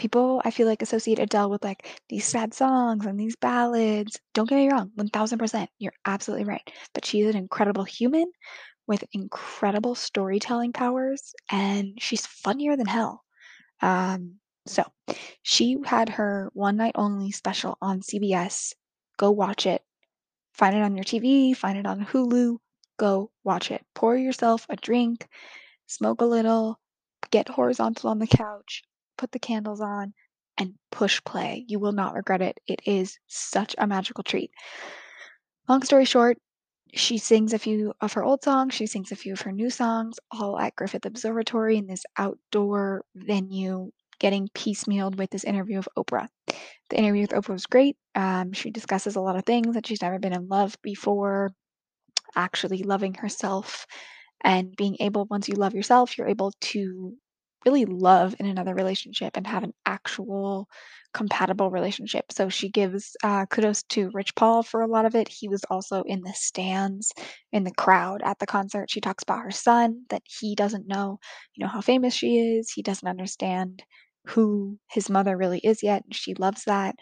people, 0.00 0.40
I 0.44 0.50
feel 0.50 0.66
like, 0.66 0.82
associate 0.82 1.18
Adele 1.20 1.50
with, 1.50 1.62
like, 1.62 2.00
these 2.08 2.24
sad 2.24 2.54
songs 2.54 3.06
and 3.06 3.20
these 3.20 3.36
ballads. 3.36 4.18
Don't 4.34 4.48
get 4.48 4.56
me 4.56 4.70
wrong, 4.70 4.90
1000%, 4.96 5.68
you're 5.78 5.92
absolutely 6.06 6.46
right, 6.46 6.68
but 6.94 7.04
she's 7.04 7.26
an 7.26 7.36
incredible 7.36 7.84
human 7.84 8.26
with 8.88 9.04
incredible 9.12 9.94
storytelling 9.94 10.72
powers, 10.72 11.34
and 11.50 11.98
she's 12.00 12.26
funnier 12.26 12.76
than 12.76 12.86
hell. 12.86 13.22
Um, 13.82 14.36
so, 14.66 14.84
she 15.42 15.76
had 15.84 16.08
her 16.08 16.50
One 16.54 16.76
Night 16.76 16.92
Only 16.94 17.30
special 17.30 17.76
on 17.82 18.00
CBS. 18.00 18.74
Go 19.18 19.30
watch 19.30 19.66
it. 19.66 19.82
Find 20.54 20.74
it 20.74 20.82
on 20.82 20.96
your 20.96 21.04
TV, 21.04 21.54
find 21.54 21.78
it 21.78 21.86
on 21.86 22.04
Hulu, 22.06 22.56
go 22.98 23.30
watch 23.44 23.70
it. 23.70 23.84
Pour 23.94 24.16
yourself 24.16 24.66
a 24.70 24.76
drink, 24.76 25.28
smoke 25.86 26.20
a 26.22 26.24
little, 26.24 26.80
get 27.30 27.48
horizontal 27.48 28.10
on 28.10 28.18
the 28.18 28.26
couch, 28.26 28.82
put 29.20 29.32
the 29.32 29.38
candles 29.38 29.82
on, 29.82 30.14
and 30.56 30.74
push 30.90 31.22
play. 31.24 31.64
You 31.68 31.78
will 31.78 31.92
not 31.92 32.14
regret 32.14 32.40
it. 32.40 32.58
It 32.66 32.80
is 32.86 33.18
such 33.26 33.74
a 33.78 33.86
magical 33.86 34.24
treat. 34.24 34.50
Long 35.68 35.82
story 35.82 36.06
short, 36.06 36.38
she 36.94 37.18
sings 37.18 37.52
a 37.52 37.58
few 37.58 37.92
of 38.00 38.14
her 38.14 38.24
old 38.24 38.42
songs, 38.42 38.74
she 38.74 38.86
sings 38.86 39.12
a 39.12 39.16
few 39.16 39.34
of 39.34 39.42
her 39.42 39.52
new 39.52 39.70
songs, 39.70 40.18
all 40.30 40.58
at 40.58 40.74
Griffith 40.74 41.04
Observatory 41.04 41.76
in 41.76 41.86
this 41.86 42.02
outdoor 42.16 43.04
venue, 43.14 43.90
getting 44.18 44.48
piecemealed 44.54 45.16
with 45.16 45.30
this 45.30 45.44
interview 45.44 45.78
of 45.78 45.88
Oprah. 45.96 46.28
The 46.88 46.98
interview 46.98 47.22
with 47.22 47.30
Oprah 47.30 47.52
was 47.52 47.66
great, 47.66 47.96
um, 48.14 48.52
she 48.52 48.70
discusses 48.70 49.16
a 49.16 49.20
lot 49.20 49.36
of 49.36 49.44
things, 49.44 49.74
that 49.74 49.86
she's 49.86 50.02
never 50.02 50.18
been 50.18 50.32
in 50.32 50.48
love 50.48 50.76
before, 50.82 51.50
actually 52.34 52.82
loving 52.82 53.14
herself, 53.14 53.86
and 54.42 54.74
being 54.76 54.96
able 54.98 55.26
once 55.30 55.48
you 55.48 55.54
love 55.54 55.74
yourself, 55.74 56.16
you're 56.16 56.26
able 56.26 56.52
to 56.60 57.14
really 57.66 57.84
love 57.84 58.34
in 58.40 58.46
another 58.46 58.74
relationship 58.74 59.36
and 59.36 59.46
have 59.46 59.64
an 59.64 59.72
actual 59.86 60.68
compatible 61.12 61.70
relationship. 61.70 62.24
So 62.30 62.48
she 62.48 62.68
gives, 62.68 63.16
uh, 63.24 63.46
kudos 63.46 63.82
to 63.84 64.10
Rich 64.14 64.34
Paul 64.36 64.62
for 64.62 64.80
a 64.82 64.86
lot 64.86 65.04
of 65.06 65.14
it. 65.14 65.28
He 65.28 65.48
was 65.48 65.64
also 65.70 66.02
in 66.02 66.22
the 66.22 66.32
stands, 66.34 67.12
in 67.52 67.64
the 67.64 67.74
crowd 67.74 68.22
at 68.24 68.38
the 68.38 68.46
concert. 68.46 68.90
She 68.90 69.00
talks 69.00 69.22
about 69.22 69.42
her 69.42 69.50
son, 69.50 70.04
that 70.10 70.22
he 70.24 70.54
doesn't 70.54 70.86
know, 70.88 71.18
you 71.54 71.64
know, 71.64 71.70
how 71.70 71.80
famous 71.80 72.14
she 72.14 72.38
is, 72.38 72.70
he 72.70 72.82
doesn't 72.82 73.08
understand 73.08 73.82
who 74.26 74.78
his 74.90 75.10
mother 75.10 75.36
really 75.36 75.58
is 75.60 75.82
yet, 75.82 76.04
she 76.12 76.34
loves 76.34 76.64
that. 76.64 76.94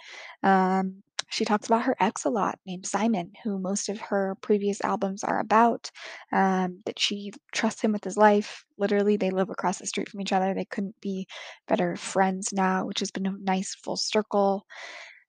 Um, 0.43 1.03
she 1.29 1.45
talks 1.45 1.67
about 1.67 1.83
her 1.85 1.97
ex 2.01 2.25
a 2.25 2.31
lot, 2.31 2.59
named 2.67 2.87
Simon, 2.87 3.33
who 3.45 3.59
most 3.59 3.89
of 3.89 4.01
her 4.01 4.37
previous 4.43 4.81
albums 4.83 5.25
are 5.25 5.41
about, 5.41 5.91
um, 6.33 6.83
that 6.87 6.99
she 6.99 7.33
trusts 7.53 7.83
him 7.83 7.93
with 7.93 8.05
his 8.05 8.17
life. 8.17 8.65
Literally, 8.79 9.17
they 9.17 9.31
live 9.31 9.51
across 9.51 9.79
the 9.79 9.87
street 9.87 10.09
from 10.09 10.21
each 10.21 10.33
other, 10.33 10.55
they 10.55 10.65
couldn't 10.67 11.01
be 11.01 11.27
better 11.69 11.97
friends 11.97 12.53
now, 12.53 12.87
which 12.87 13.01
has 13.01 13.11
been 13.11 13.27
a 13.27 13.33
nice 13.41 13.75
full 13.75 13.97
circle. 13.97 14.67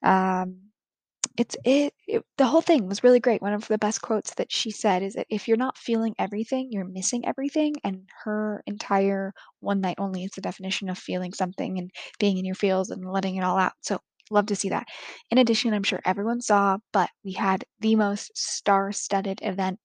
Um, 0.03 0.71
It's 1.37 1.55
it 1.65 1.93
it 2.07 2.23
the 2.37 2.45
whole 2.47 2.61
thing 2.61 2.87
was 2.87 3.03
really 3.03 3.19
great. 3.19 3.41
One 3.41 3.53
of 3.53 3.67
the 3.67 3.77
best 3.77 4.01
quotes 4.01 4.33
that 4.35 4.51
she 4.51 4.71
said 4.71 5.03
is 5.03 5.13
that, 5.15 5.27
"If 5.29 5.47
you're 5.47 5.57
not 5.57 5.77
feeling 5.77 6.15
everything, 6.19 6.69
you're 6.71 6.85
missing 6.85 7.25
everything," 7.25 7.75
and 7.83 8.07
her 8.25 8.63
entire 8.67 9.33
"One 9.61 9.81
Night 9.81 9.97
Only" 9.99 10.23
is 10.25 10.31
the 10.35 10.41
definition 10.41 10.89
of 10.89 10.97
feeling 10.97 11.33
something 11.33 11.77
and 11.79 11.91
being 12.19 12.37
in 12.37 12.45
your 12.45 12.55
feels 12.55 12.89
and 12.89 13.09
letting 13.09 13.35
it 13.37 13.43
all 13.43 13.57
out, 13.57 13.73
so 13.81 13.99
love 14.29 14.47
to 14.47 14.55
see 14.55 14.69
that. 14.69 14.87
In 15.31 15.37
addition, 15.37 15.73
I'm 15.73 15.83
sure 15.83 16.01
everyone 16.05 16.41
saw, 16.41 16.77
but 16.93 17.09
we 17.23 17.33
had 17.33 17.65
the 17.79 17.95
most 17.95 18.31
star-studded 18.37 19.39
event 19.41 19.79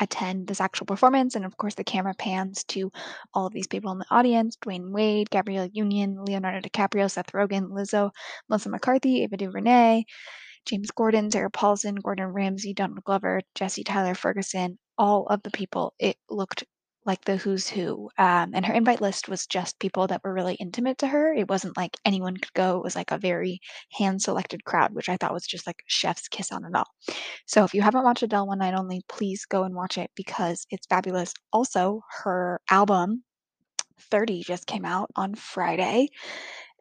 attend 0.00 0.48
this 0.48 0.60
actual 0.60 0.86
performance, 0.86 1.36
and 1.36 1.44
of 1.44 1.56
course, 1.56 1.74
the 1.74 1.84
camera 1.84 2.14
pans 2.18 2.64
to 2.64 2.90
all 3.32 3.46
of 3.46 3.52
these 3.52 3.68
people 3.68 3.92
in 3.92 3.98
the 3.98 4.06
audience, 4.10 4.56
Dwyane 4.56 4.90
Wade, 4.90 5.30
Gabrielle 5.30 5.68
Union, 5.72 6.24
Leonardo 6.24 6.60
DiCaprio, 6.60 7.10
Seth 7.10 7.32
Rogen, 7.32 7.68
Lizzo, 7.68 8.10
Melissa 8.48 8.70
McCarthy, 8.70 9.22
Ava 9.22 9.36
DuVernay, 9.36 10.02
James 10.66 10.90
Corden, 10.90 11.30
Sarah 11.30 11.50
Paulson, 11.50 11.94
Gordon 11.94 12.28
Ramsay, 12.28 12.74
Donald 12.74 13.04
Glover, 13.04 13.40
Jesse 13.54 13.84
Tyler 13.84 14.14
Ferguson, 14.14 14.78
all 14.98 15.26
of 15.26 15.42
the 15.42 15.50
people. 15.50 15.94
It 15.98 16.16
looked 16.28 16.64
like 17.06 17.24
the 17.24 17.36
who's 17.36 17.68
who, 17.68 18.10
um, 18.18 18.52
and 18.54 18.64
her 18.64 18.74
invite 18.74 19.00
list 19.00 19.28
was 19.28 19.46
just 19.46 19.78
people 19.78 20.06
that 20.06 20.22
were 20.24 20.32
really 20.32 20.54
intimate 20.54 20.98
to 20.98 21.06
her. 21.08 21.32
It 21.34 21.48
wasn't 21.48 21.76
like 21.76 21.96
anyone 22.04 22.36
could 22.36 22.52
go. 22.54 22.78
It 22.78 22.84
was 22.84 22.96
like 22.96 23.10
a 23.10 23.18
very 23.18 23.60
hand-selected 23.92 24.64
crowd, 24.64 24.94
which 24.94 25.08
I 25.08 25.16
thought 25.16 25.34
was 25.34 25.46
just 25.46 25.66
like 25.66 25.82
chef's 25.86 26.28
kiss 26.28 26.50
on 26.52 26.64
it 26.64 26.74
all. 26.74 26.88
So 27.46 27.64
if 27.64 27.74
you 27.74 27.82
haven't 27.82 28.04
watched 28.04 28.22
Adele 28.22 28.46
One 28.46 28.58
Night 28.58 28.74
Only, 28.74 29.02
please 29.08 29.44
go 29.44 29.64
and 29.64 29.74
watch 29.74 29.98
it 29.98 30.10
because 30.14 30.66
it's 30.70 30.86
fabulous. 30.86 31.34
Also, 31.52 32.00
her 32.22 32.60
album 32.70 33.22
30 34.10 34.42
just 34.42 34.66
came 34.66 34.84
out 34.84 35.10
on 35.16 35.34
Friday, 35.34 36.08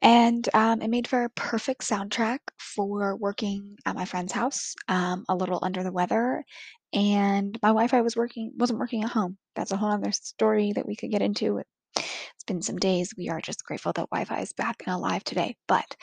and, 0.04 0.48
um, 0.56 0.82
it 0.84 0.90
made 0.90 1.08
for 1.08 1.26
a 1.26 1.30
perfect 1.32 1.84
soundtrack 1.84 2.40
for 2.60 3.16
working 3.18 3.78
at 3.86 3.96
my 3.96 4.06
friend's 4.06 4.34
house, 4.34 4.76
um, 4.90 5.26
a 5.30 5.36
little 5.36 5.60
under 5.64 5.84
the 5.84 5.92
weather, 5.94 6.46
and 6.94 7.58
my 7.64 7.70
Wi-Fi 7.70 8.02
was 8.02 8.16
working 8.18 8.54
wasn't 8.58 8.80
working 8.80 9.04
at 9.04 9.12
home. 9.12 9.38
That's 9.56 9.72
a 9.72 9.78
whole 9.78 9.92
other 9.92 10.12
story 10.14 10.74
that 10.74 10.88
we 10.88 10.96
could 10.98 11.12
get 11.12 11.24
into. 11.24 11.60
It's 11.60 12.44
been 12.48 12.62
some 12.64 12.78
days. 12.78 13.14
We 13.18 13.30
are 13.30 13.42
just 13.42 13.66
grateful 13.66 13.94
that 13.94 14.10
Wi-Fi 14.12 14.42
is 14.42 14.54
back 14.54 14.84
and 14.86 14.96
alive 14.96 15.24
today, 15.26 15.58
but 15.68 15.96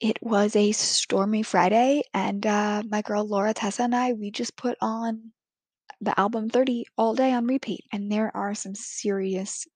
it 0.00 0.18
was 0.22 0.56
a 0.56 0.72
stormy 0.72 1.42
Friday, 1.44 2.02
and, 2.14 2.46
uh, 2.46 2.82
my 2.88 3.02
girl 3.02 3.26
Laura 3.26 3.54
Tessa 3.54 3.82
and 3.84 3.94
I, 3.94 4.12
we 4.12 4.30
just 4.30 4.56
put 4.56 4.76
on 4.80 5.32
the 6.00 6.18
album 6.20 6.50
30 6.50 6.86
all 6.98 7.14
day 7.14 7.32
on 7.32 7.46
repeat, 7.46 7.84
and 7.92 8.10
there 8.12 8.36
are 8.36 8.54
some 8.54 8.74
serious 8.74 9.66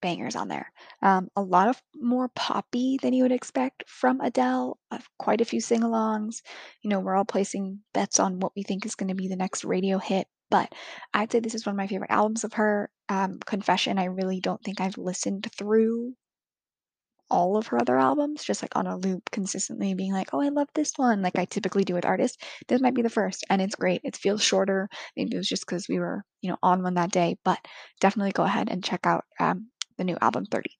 bangers 0.00 0.36
on 0.36 0.48
there. 0.48 0.72
Um, 1.02 1.28
a 1.36 1.42
lot 1.42 1.68
of 1.68 1.82
more 1.96 2.28
poppy 2.30 2.98
than 3.02 3.12
you 3.12 3.22
would 3.24 3.32
expect 3.32 3.84
from 3.88 4.20
Adele, 4.20 4.78
uh, 4.90 4.98
quite 5.18 5.40
a 5.40 5.44
few 5.44 5.60
sing-alongs. 5.60 6.42
You 6.82 6.90
know, 6.90 7.00
we're 7.00 7.16
all 7.16 7.24
placing 7.24 7.80
bets 7.94 8.18
on 8.20 8.40
what 8.40 8.52
we 8.56 8.62
think 8.62 8.86
is 8.86 8.94
gonna 8.94 9.14
be 9.14 9.28
the 9.28 9.36
next 9.36 9.64
radio 9.64 9.98
hit, 9.98 10.26
but 10.50 10.72
I'd 11.14 11.30
say 11.32 11.40
this 11.40 11.54
is 11.54 11.66
one 11.66 11.74
of 11.74 11.78
my 11.78 11.86
favorite 11.86 12.10
albums 12.10 12.44
of 12.44 12.54
her. 12.54 12.90
Um, 13.08 13.38
confession, 13.40 13.98
I 13.98 14.04
really 14.04 14.40
don't 14.40 14.62
think 14.62 14.80
I've 14.80 14.98
listened 14.98 15.48
through 15.56 16.14
all 17.30 17.58
of 17.58 17.66
her 17.66 17.78
other 17.80 17.98
albums, 17.98 18.42
just, 18.42 18.62
like, 18.62 18.74
on 18.74 18.86
a 18.86 18.96
loop 18.96 19.30
consistently 19.30 19.92
being 19.94 20.12
like, 20.12 20.32
"Oh, 20.32 20.40
I 20.40 20.48
love 20.48 20.68
this 20.74 20.92
one," 20.96 21.20
like 21.22 21.36
I 21.36 21.44
typically 21.44 21.84
do 21.84 21.92
with 21.94 22.06
artists. 22.06 22.38
This 22.68 22.80
might 22.80 22.94
be 22.94 23.02
the 23.02 23.10
first, 23.10 23.44
and 23.50 23.60
it's 23.60 23.74
great. 23.74 24.00
It 24.04 24.16
feels 24.16 24.42
shorter. 24.42 24.88
Maybe 25.16 25.34
it 25.34 25.38
was 25.38 25.48
just 25.48 25.66
because 25.66 25.88
we 25.88 25.98
were, 25.98 26.24
you 26.40 26.50
know, 26.50 26.56
on 26.62 26.82
one 26.82 26.94
that 26.94 27.10
day, 27.12 27.36
but 27.44 27.58
definitely 28.00 28.32
go 28.32 28.44
ahead 28.44 28.70
and 28.70 28.82
check 28.82 29.00
out, 29.06 29.24
um, 29.40 29.70
the 29.98 30.04
new 30.04 30.16
album 30.20 30.46
30. 30.46 30.70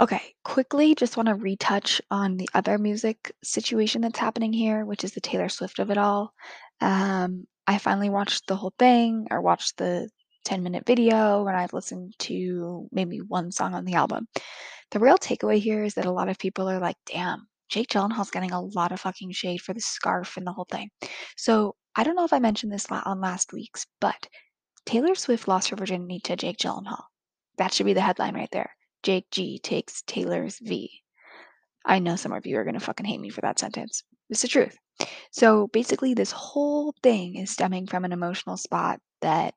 Okay, 0.00 0.34
quickly, 0.44 0.94
just 0.94 1.16
wanna 1.16 1.36
retouch 1.36 2.00
on 2.10 2.36
the 2.36 2.48
other 2.54 2.78
music 2.78 3.32
situation 3.44 4.00
that's 4.02 4.18
happening 4.18 4.52
here, 4.52 4.84
which 4.84 5.04
is 5.04 5.12
the 5.12 5.20
Taylor 5.20 5.48
Swift 5.48 5.78
of 5.78 5.90
it 5.90 5.98
all. 5.98 6.32
Um, 6.80 7.46
I 7.66 7.78
finally 7.78 8.10
watched 8.10 8.46
the 8.48 8.56
whole 8.56 8.74
thing, 8.78 9.26
or 9.30 9.40
watched 9.40 9.76
the 9.76 10.10
ten-minute 10.44 10.84
video, 10.86 11.46
and 11.46 11.56
I've 11.56 11.72
listened 11.72 12.14
to 12.20 12.88
maybe 12.92 13.18
1 13.18 13.52
song 13.52 13.74
on 13.74 13.84
the 13.84 13.94
album. 13.94 14.26
The 14.92 15.00
real 15.00 15.18
takeaway 15.18 15.58
here 15.60 15.84
is 15.84 15.94
that 15.94 16.06
a 16.06 16.12
lot 16.12 16.28
of 16.28 16.38
people 16.38 16.68
are 16.70 16.80
like, 16.80 16.96
"Damn, 17.06 17.48
Jake 17.68 17.88
Gyllenhaal's 17.88 18.30
getting 18.30 18.52
a 18.52 18.60
lot 18.62 18.92
of 18.92 19.00
fucking 19.00 19.32
shade 19.32 19.62
for 19.62 19.74
the 19.74 19.80
scarf 19.80 20.36
and 20.36 20.46
the 20.46 20.52
whole 20.52 20.66
thing." 20.70 20.90
So, 21.36 21.76
I 21.96 22.04
don't 22.04 22.16
know 22.16 22.24
if 22.24 22.32
I 22.32 22.38
mentioned 22.40 22.72
this 22.72 22.86
on 22.90 23.20
last 23.20 23.52
week's, 23.52 23.86
but 24.00 24.28
Taylor 24.86 25.14
Swift 25.14 25.48
lost 25.48 25.70
her 25.70 25.76
virginity 25.76 26.20
to 26.20 26.36
Jake 26.36 26.58
Gyllenhaal. 26.58 27.04
That 27.58 27.72
should 27.72 27.86
be 27.86 27.94
the 27.94 28.00
headline 28.00 28.34
right 28.34 28.48
there. 28.52 28.70
Jake 29.02 29.30
G 29.30 29.58
takes 29.58 30.02
Taylor's 30.02 30.58
V. 30.62 30.90
I 31.84 31.98
know 31.98 32.16
some 32.16 32.32
of 32.32 32.46
you 32.46 32.58
are 32.58 32.64
gonna 32.64 32.80
fucking 32.80 33.06
hate 33.06 33.20
me 33.20 33.28
for 33.30 33.42
that 33.42 33.58
sentence. 33.58 34.02
It's 34.30 34.42
the 34.42 34.48
truth. 34.48 34.76
So, 35.32 35.66
basically, 35.68 36.14
this 36.14 36.32
whole 36.32 36.94
thing 37.02 37.36
is 37.36 37.50
stemming 37.50 37.86
from 37.88 38.04
an 38.04 38.12
emotional 38.12 38.56
spot 38.56 39.00
that, 39.20 39.54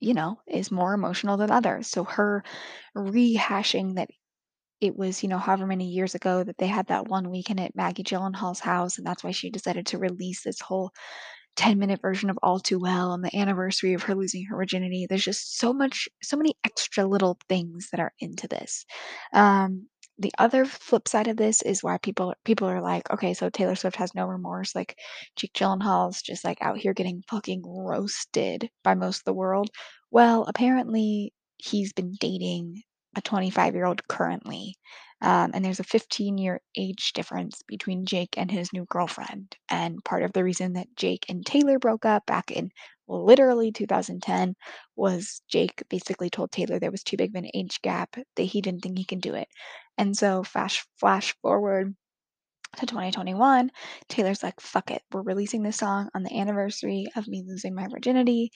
you 0.00 0.14
know, 0.14 0.40
is 0.46 0.70
more 0.70 0.94
emotional 0.94 1.36
than 1.36 1.50
others. 1.50 1.88
So, 1.88 2.04
her 2.04 2.44
rehashing 2.96 3.96
that 3.96 4.10
it 4.80 4.96
was, 4.96 5.22
you 5.22 5.28
know, 5.28 5.38
however 5.38 5.66
many 5.66 5.88
years 5.88 6.14
ago 6.14 6.44
that 6.44 6.58
they 6.58 6.66
had 6.66 6.86
that 6.88 7.08
one 7.08 7.30
weekend 7.30 7.60
at 7.60 7.74
Maggie 7.76 8.04
Gyllenhaal's 8.04 8.60
house, 8.60 8.98
and 8.98 9.06
that's 9.06 9.24
why 9.24 9.30
she 9.30 9.50
decided 9.50 9.86
to 9.86 9.98
release 9.98 10.42
this 10.42 10.60
whole 10.60 10.92
ten-minute 11.56 12.00
version 12.02 12.30
of 12.30 12.38
All 12.42 12.60
Too 12.60 12.78
Well 12.78 13.10
on 13.12 13.22
the 13.22 13.36
anniversary 13.36 13.94
of 13.94 14.02
her 14.04 14.14
losing 14.14 14.44
her 14.46 14.56
virginity. 14.56 15.06
There's 15.08 15.24
just 15.24 15.58
so 15.58 15.72
much 15.72 16.08
so 16.22 16.36
many 16.36 16.54
extra 16.64 17.06
little 17.06 17.38
things 17.48 17.88
that 17.90 18.00
are 18.00 18.12
into 18.20 18.48
this. 18.48 18.84
Um, 19.32 19.88
the 20.18 20.32
other 20.38 20.64
flip 20.64 21.08
side 21.08 21.26
of 21.28 21.36
this 21.36 21.60
is 21.62 21.82
why 21.82 21.98
people 21.98 22.34
people 22.44 22.68
are 22.68 22.80
like, 22.82 23.10
"Okay, 23.10 23.34
so 23.34 23.50
Taylor 23.50 23.74
Swift 23.76 23.96
has 23.96 24.14
no 24.14 24.26
remorse, 24.26 24.74
like, 24.74 24.96
Jake 25.36 25.52
Gyllenhaal's 25.54 26.22
just, 26.22 26.44
like, 26.44 26.58
out 26.62 26.78
here 26.78 26.94
getting 26.94 27.22
fucking 27.28 27.62
roasted 27.66 28.70
by 28.84 28.94
most 28.94 29.18
of 29.20 29.24
the 29.24 29.34
world." 29.34 29.70
Well, 30.10 30.44
apparently, 30.48 31.32
he's 31.58 31.92
been 31.92 32.14
dating 32.20 32.82
a 33.16 33.20
twenty-five-year-old 33.22 34.06
currently, 34.08 34.76
um, 35.24 35.52
and 35.54 35.64
there's 35.64 35.80
a 35.80 35.84
fifteen-year 35.84 36.60
age 36.76 37.12
difference 37.14 37.62
between 37.66 38.06
Jake 38.06 38.34
and 38.36 38.50
his 38.50 38.72
new 38.72 38.86
girlfriend, 38.90 39.56
and 39.70 40.04
part 40.04 40.22
of 40.22 40.32
the 40.34 40.44
reason 40.44 40.74
that 40.74 40.94
Jake 40.96 41.26
and 41.28 41.44
Taylor 41.46 41.78
broke 41.78 42.04
up 42.04 42.26
back 42.26 42.50
in 42.50 42.70
literally 43.08 43.72
2010 43.72 44.54
was 44.96 45.42
Jake 45.48 45.82
basically 45.90 46.30
told 46.30 46.52
Taylor 46.52 46.78
there 46.78 46.90
was 46.90 47.02
too 47.04 47.16
big 47.16 47.30
of 47.30 47.42
an 47.42 47.50
age 47.54 47.80
gap, 47.82 48.16
that 48.36 48.42
he 48.44 48.60
didn't 48.60 48.82
think 48.82 48.98
he 48.98 49.04
can 49.04 49.20
do 49.20 49.34
it. 49.34 49.48
And 49.98 50.16
so 50.16 50.42
fash 50.44 50.84
flash 51.00 51.34
forward 51.42 51.94
to 52.76 52.86
2021, 52.86 53.70
Taylor's 54.08 54.42
like, 54.42 54.60
"Fuck 54.60 54.90
it. 54.90 55.02
We're 55.12 55.22
releasing 55.22 55.62
this 55.62 55.78
song 55.78 56.10
on 56.14 56.22
the 56.24 56.38
anniversary 56.38 57.06
of 57.16 57.28
me 57.28 57.42
losing 57.46 57.74
my 57.74 57.88
virginity, 57.88 58.50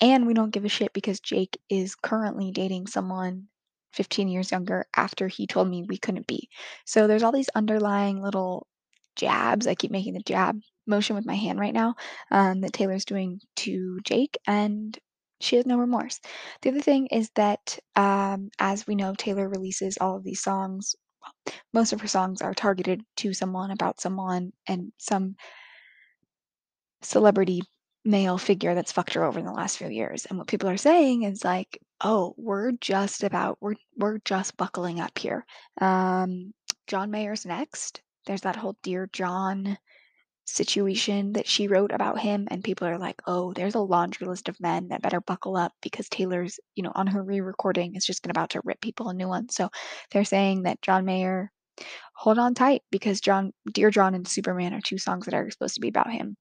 and 0.00 0.26
we 0.26 0.34
don't 0.34 0.50
give 0.52 0.64
a 0.64 0.68
shit 0.70 0.92
because 0.94 1.20
Jake 1.20 1.60
is 1.70 1.94
currently 1.96 2.52
dating 2.52 2.88
someone 2.88 3.49
15 3.92 4.28
years 4.28 4.50
younger 4.52 4.86
after 4.96 5.28
he 5.28 5.46
told 5.46 5.68
me 5.68 5.82
we 5.88 5.98
couldn't 5.98 6.26
be." 6.26 6.48
So, 6.86 7.06
there's 7.06 7.22
all 7.22 7.32
these 7.32 7.48
underlying 7.54 8.20
little 8.22 8.66
jabs- 9.16 9.66
I 9.66 9.74
keep 9.74 9.90
making 9.90 10.14
the 10.14 10.22
jab 10.22 10.60
motion 10.86 11.16
with 11.16 11.26
my 11.26 11.34
hand 11.34 11.58
right 11.60 11.74
now- 11.74 11.94
um, 12.30 12.60
that 12.62 12.72
Taylor's 12.72 13.04
doing 13.04 13.40
to 13.56 14.00
Jake, 14.04 14.38
and 14.46 14.98
she 15.40 15.56
has 15.56 15.66
no 15.66 15.78
remorse. 15.78 16.20
The 16.62 16.70
other 16.70 16.80
thing 16.82 17.06
is 17.08 17.30
that, 17.36 17.78
um, 17.96 18.50
as 18.58 18.86
we 18.86 18.94
know, 18.94 19.14
Taylor 19.14 19.48
releases 19.48 19.98
all 19.98 20.16
of 20.16 20.24
these 20.24 20.42
songs 20.42 20.94
well, 21.22 21.34
most 21.74 21.92
of 21.92 22.00
her 22.00 22.08
songs 22.08 22.40
are 22.42 22.54
targeted 22.54 23.02
to 23.16 23.34
someone, 23.34 23.70
about 23.70 24.00
someone, 24.00 24.52
and 24.66 24.92
some 24.98 25.36
celebrity 27.02 27.62
male 28.04 28.38
figure 28.38 28.74
that's 28.74 28.92
fucked 28.92 29.14
her 29.14 29.24
over 29.24 29.38
in 29.38 29.44
the 29.44 29.52
last 29.52 29.76
few 29.78 29.88
years, 29.88 30.26
and 30.26 30.38
what 30.38 30.48
people 30.48 30.68
are 30.68 30.76
saying 30.76 31.22
is 31.22 31.44
like, 31.44 31.78
"Oh, 32.02 32.34
we're 32.38 32.72
just 32.72 33.22
about 33.24 33.58
we're 33.60 33.74
we're 33.96 34.18
just 34.24 34.56
buckling 34.56 35.00
up 35.00 35.18
here." 35.18 35.44
Um, 35.80 36.54
John 36.86 37.10
Mayer's 37.10 37.46
next. 37.46 38.02
There's 38.26 38.42
that 38.42 38.56
whole 38.56 38.76
Dear 38.82 39.08
John 39.12 39.78
situation 40.46 41.32
that 41.34 41.46
she 41.48 41.68
wrote 41.68 41.92
about 41.92 42.20
him, 42.20 42.48
and 42.50 42.64
people 42.64 42.88
are 42.88 42.98
like, 42.98 43.22
"Oh, 43.26 43.52
there's 43.54 43.74
a 43.76 43.80
laundry 43.80 44.26
list 44.28 44.48
of 44.48 44.60
men 44.60 44.88
that 44.88 45.02
better 45.02 45.20
buckle 45.20 45.56
up 45.56 45.72
because 45.82 46.08
Taylor's, 46.10 46.60
you 46.76 46.82
know, 46.84 46.92
on 46.94 47.06
her 47.08 47.22
re-recording 47.24 47.96
is 47.96 48.06
just 48.06 48.26
about 48.26 48.50
to 48.50 48.62
rip 48.64 48.80
people 48.82 49.08
a 49.10 49.14
new 49.14 49.28
one." 49.28 49.48
So, 49.50 49.70
they're 50.12 50.24
saying 50.24 50.62
that 50.64 50.82
John 50.82 51.04
Mayer 51.06 51.52
hold 52.16 52.38
on 52.38 52.54
tight 52.54 52.82
because 52.92 53.20
John 53.20 53.52
Dear 53.72 53.90
John 53.90 54.14
and 54.14 54.28
Superman 54.28 54.74
are 54.74 54.80
2 54.82 54.98
songs 54.98 55.26
that 55.26 55.34
are 55.34 55.50
supposed 55.50 55.74
to 55.76 55.80
be 55.82 55.88
about 55.88 56.10
him. 56.12 56.36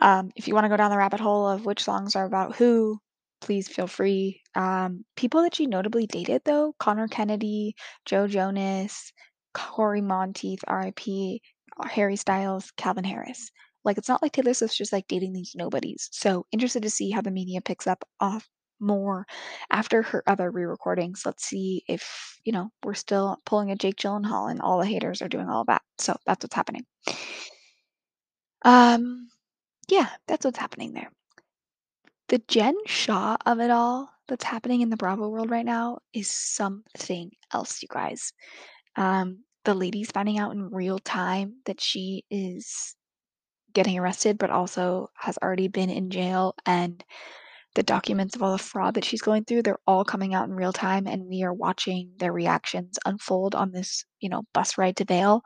Um, 0.00 0.30
if 0.36 0.48
you 0.48 0.54
wanna 0.54 0.68
go 0.68 0.76
down 0.76 0.90
the 0.90 0.98
rabbit 0.98 1.20
hole 1.20 1.46
of 1.48 1.64
which 1.66 1.82
songs 1.84 2.16
are 2.16 2.24
about 2.24 2.56
who, 2.56 3.00
please 3.44 3.68
feel 3.68 3.86
free. 3.86 4.40
Um, 4.54 5.04
people 5.16 5.42
that 5.42 5.54
she 5.54 5.66
notably 5.66 6.06
dated, 6.06 6.40
though, 6.46 6.74
Connor 6.78 7.08
Kennedy, 7.08 7.74
Joe 8.06 8.26
Jonas, 8.26 9.12
Cory 9.52 10.00
Monteith, 10.00 10.60
RIP, 10.66 11.42
Harry 11.84 12.16
Styles, 12.16 12.72
Calvin 12.78 13.04
Harris. 13.04 13.50
Like, 13.84 13.98
it's 13.98 14.08
not 14.08 14.22
like 14.22 14.32
Taylor 14.32 14.54
Swift's 14.54 14.78
just, 14.78 14.94
like, 14.94 15.06
dating 15.08 15.34
these 15.34 15.52
nobodies. 15.54 16.08
So, 16.10 16.46
interested 16.52 16.82
to 16.84 16.90
see 16.90 17.10
how 17.10 17.20
the 17.20 17.30
media 17.30 17.60
picks 17.60 17.86
up 17.86 18.02
off 18.18 18.48
more 18.80 19.26
after 19.70 20.00
her 20.00 20.22
other 20.26 20.50
re-recordings. 20.50 21.24
Let's 21.26 21.44
see 21.44 21.82
if, 21.86 22.38
you 22.44 22.52
know, 22.52 22.70
we're 22.82 22.94
still 22.94 23.36
pulling 23.44 23.70
a 23.70 23.76
Jake 23.76 23.96
Gyllenhaal 23.96 24.50
and 24.50 24.62
all 24.62 24.78
the 24.78 24.86
haters 24.86 25.20
are 25.20 25.28
doing 25.28 25.50
all 25.50 25.66
that. 25.66 25.82
So 25.98 26.16
that's 26.24 26.42
what's 26.42 26.56
happening. 26.56 26.86
Um, 28.64 29.28
yeah, 29.88 30.08
that's 30.26 30.46
what's 30.46 30.58
happening 30.58 30.94
there. 30.94 31.10
The 32.34 32.42
Jen 32.48 32.74
Shah 32.86 33.36
of 33.46 33.60
it 33.60 33.70
all 33.70 34.10
that's 34.26 34.42
happening 34.42 34.80
in 34.80 34.90
the 34.90 34.96
Bravo 34.96 35.28
world 35.28 35.52
right 35.52 35.64
now 35.64 35.98
is 36.12 36.28
something 36.28 37.30
else, 37.52 37.80
you 37.80 37.86
guys. 37.88 38.32
Um, 38.96 39.44
the 39.64 39.72
lady's 39.72 40.10
finding 40.10 40.40
out 40.40 40.50
in 40.50 40.68
real 40.70 40.98
time 40.98 41.58
that 41.66 41.80
she 41.80 42.24
is 42.32 42.96
getting 43.72 43.96
arrested, 43.96 44.36
but 44.36 44.50
also 44.50 45.10
has 45.14 45.38
already 45.44 45.68
been 45.68 45.90
in 45.90 46.10
jail, 46.10 46.56
and 46.66 47.04
the 47.76 47.84
documents 47.84 48.34
of 48.34 48.42
all 48.42 48.50
the 48.50 48.58
fraud 48.58 48.94
that 48.94 49.04
she's 49.04 49.22
going 49.22 49.44
through, 49.44 49.62
they're 49.62 49.78
all 49.86 50.04
coming 50.04 50.34
out 50.34 50.48
in 50.48 50.56
real 50.56 50.72
time, 50.72 51.06
and 51.06 51.26
we 51.26 51.44
are 51.44 51.54
watching 51.54 52.14
their 52.16 52.32
reactions 52.32 52.98
unfold 53.06 53.54
on 53.54 53.70
this, 53.70 54.04
you 54.18 54.28
know, 54.28 54.42
bus 54.52 54.76
ride 54.76 54.96
to 54.96 55.04
Vail 55.04 55.44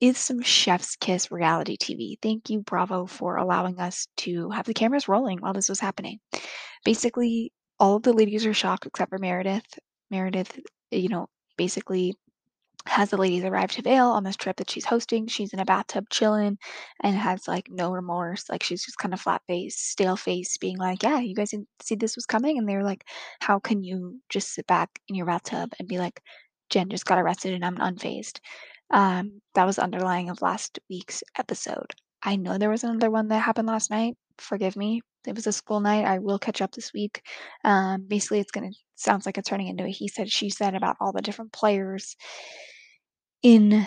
is 0.00 0.18
some 0.18 0.42
chef's 0.42 0.96
kiss 0.96 1.30
reality 1.30 1.76
TV. 1.76 2.16
Thank 2.22 2.50
you, 2.50 2.60
Bravo, 2.60 3.06
for 3.06 3.36
allowing 3.36 3.78
us 3.78 4.06
to 4.18 4.50
have 4.50 4.66
the 4.66 4.74
cameras 4.74 5.08
rolling 5.08 5.38
while 5.38 5.52
this 5.54 5.68
was 5.68 5.80
happening. 5.80 6.18
Basically, 6.84 7.52
all 7.78 7.96
of 7.96 8.02
the 8.02 8.12
ladies 8.12 8.46
are 8.46 8.54
shocked 8.54 8.86
except 8.86 9.10
for 9.10 9.18
Meredith. 9.18 9.78
Meredith, 10.10 10.58
you 10.90 11.08
know, 11.08 11.28
basically 11.56 12.14
has 12.86 13.10
the 13.10 13.16
ladies 13.16 13.44
arrive 13.44 13.72
to 13.72 13.82
Vail 13.82 14.06
on 14.06 14.22
this 14.24 14.36
trip 14.36 14.56
that 14.56 14.70
she's 14.70 14.84
hosting. 14.84 15.26
She's 15.26 15.52
in 15.52 15.58
a 15.58 15.64
bathtub 15.64 16.06
chilling 16.10 16.56
and 17.02 17.16
has 17.16 17.48
like 17.48 17.66
no 17.70 17.90
remorse. 17.92 18.48
Like 18.48 18.62
she's 18.62 18.84
just 18.84 18.98
kind 18.98 19.12
of 19.12 19.20
flat 19.20 19.42
faced, 19.48 19.90
stale 19.90 20.16
faced, 20.16 20.60
being 20.60 20.78
like, 20.78 21.02
Yeah, 21.02 21.18
you 21.18 21.34
guys 21.34 21.50
didn't 21.50 21.68
see 21.82 21.96
this 21.96 22.16
was 22.16 22.26
coming. 22.26 22.58
And 22.58 22.68
they're 22.68 22.84
like, 22.84 23.04
How 23.40 23.58
can 23.58 23.82
you 23.82 24.20
just 24.28 24.54
sit 24.54 24.66
back 24.66 24.90
in 25.08 25.16
your 25.16 25.26
bathtub 25.26 25.72
and 25.78 25.88
be 25.88 25.98
like, 25.98 26.20
Jen 26.70 26.88
just 26.90 27.06
got 27.06 27.18
arrested 27.18 27.54
and 27.54 27.64
I'm 27.64 27.76
unfazed? 27.76 28.38
Um, 28.90 29.40
that 29.54 29.66
was 29.66 29.78
underlying 29.78 30.30
of 30.30 30.42
last 30.42 30.78
week's 30.88 31.22
episode. 31.38 31.92
I 32.22 32.36
know 32.36 32.58
there 32.58 32.70
was 32.70 32.84
another 32.84 33.10
one 33.10 33.28
that 33.28 33.38
happened 33.38 33.68
last 33.68 33.90
night. 33.90 34.16
Forgive 34.38 34.76
me. 34.76 35.02
It 35.26 35.34
was 35.34 35.46
a 35.46 35.52
school 35.52 35.80
night. 35.80 36.04
I 36.04 36.18
will 36.18 36.38
catch 36.38 36.62
up 36.62 36.72
this 36.72 36.92
week. 36.92 37.22
Um, 37.64 38.06
basically, 38.08 38.40
it's 38.40 38.52
gonna 38.52 38.70
sounds 38.94 39.26
like 39.26 39.38
it's 39.38 39.48
turning 39.48 39.68
into 39.68 39.84
a 39.84 39.88
he 39.88 40.08
said 40.08 40.30
she 40.30 40.50
said 40.50 40.74
about 40.74 40.96
all 41.00 41.12
the 41.12 41.22
different 41.22 41.52
players 41.52 42.16
in 43.42 43.86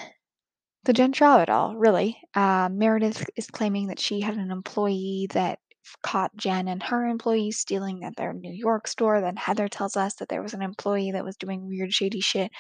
the 0.84 0.94
Jen 0.94 1.14
all. 1.50 1.76
Really, 1.76 2.18
uh, 2.36 2.70
Meredith 2.72 3.26
is 3.36 3.48
claiming 3.48 3.88
that 3.88 4.00
she 4.00 4.22
had 4.22 4.36
an 4.38 4.52
employee 4.52 5.28
that 5.34 5.60
caught 6.04 6.36
Jen 6.36 6.68
and 6.68 6.84
her 6.84 7.08
employees 7.08 7.60
stealing 7.60 8.04
at 8.04 8.16
their 8.16 8.34
New 8.34 8.54
York 8.54 8.88
store. 8.88 9.22
Then 9.22 9.36
Heather 9.38 9.68
tells 9.68 9.98
us 9.98 10.16
that 10.16 10.30
there 10.30 10.44
was 10.44 10.54
an 10.54 10.62
employee 10.62 11.12
that 11.12 11.26
was 11.26 11.38
doing 11.38 11.68
weird, 11.68 11.94
shady 11.94 12.22
shit 12.22 12.52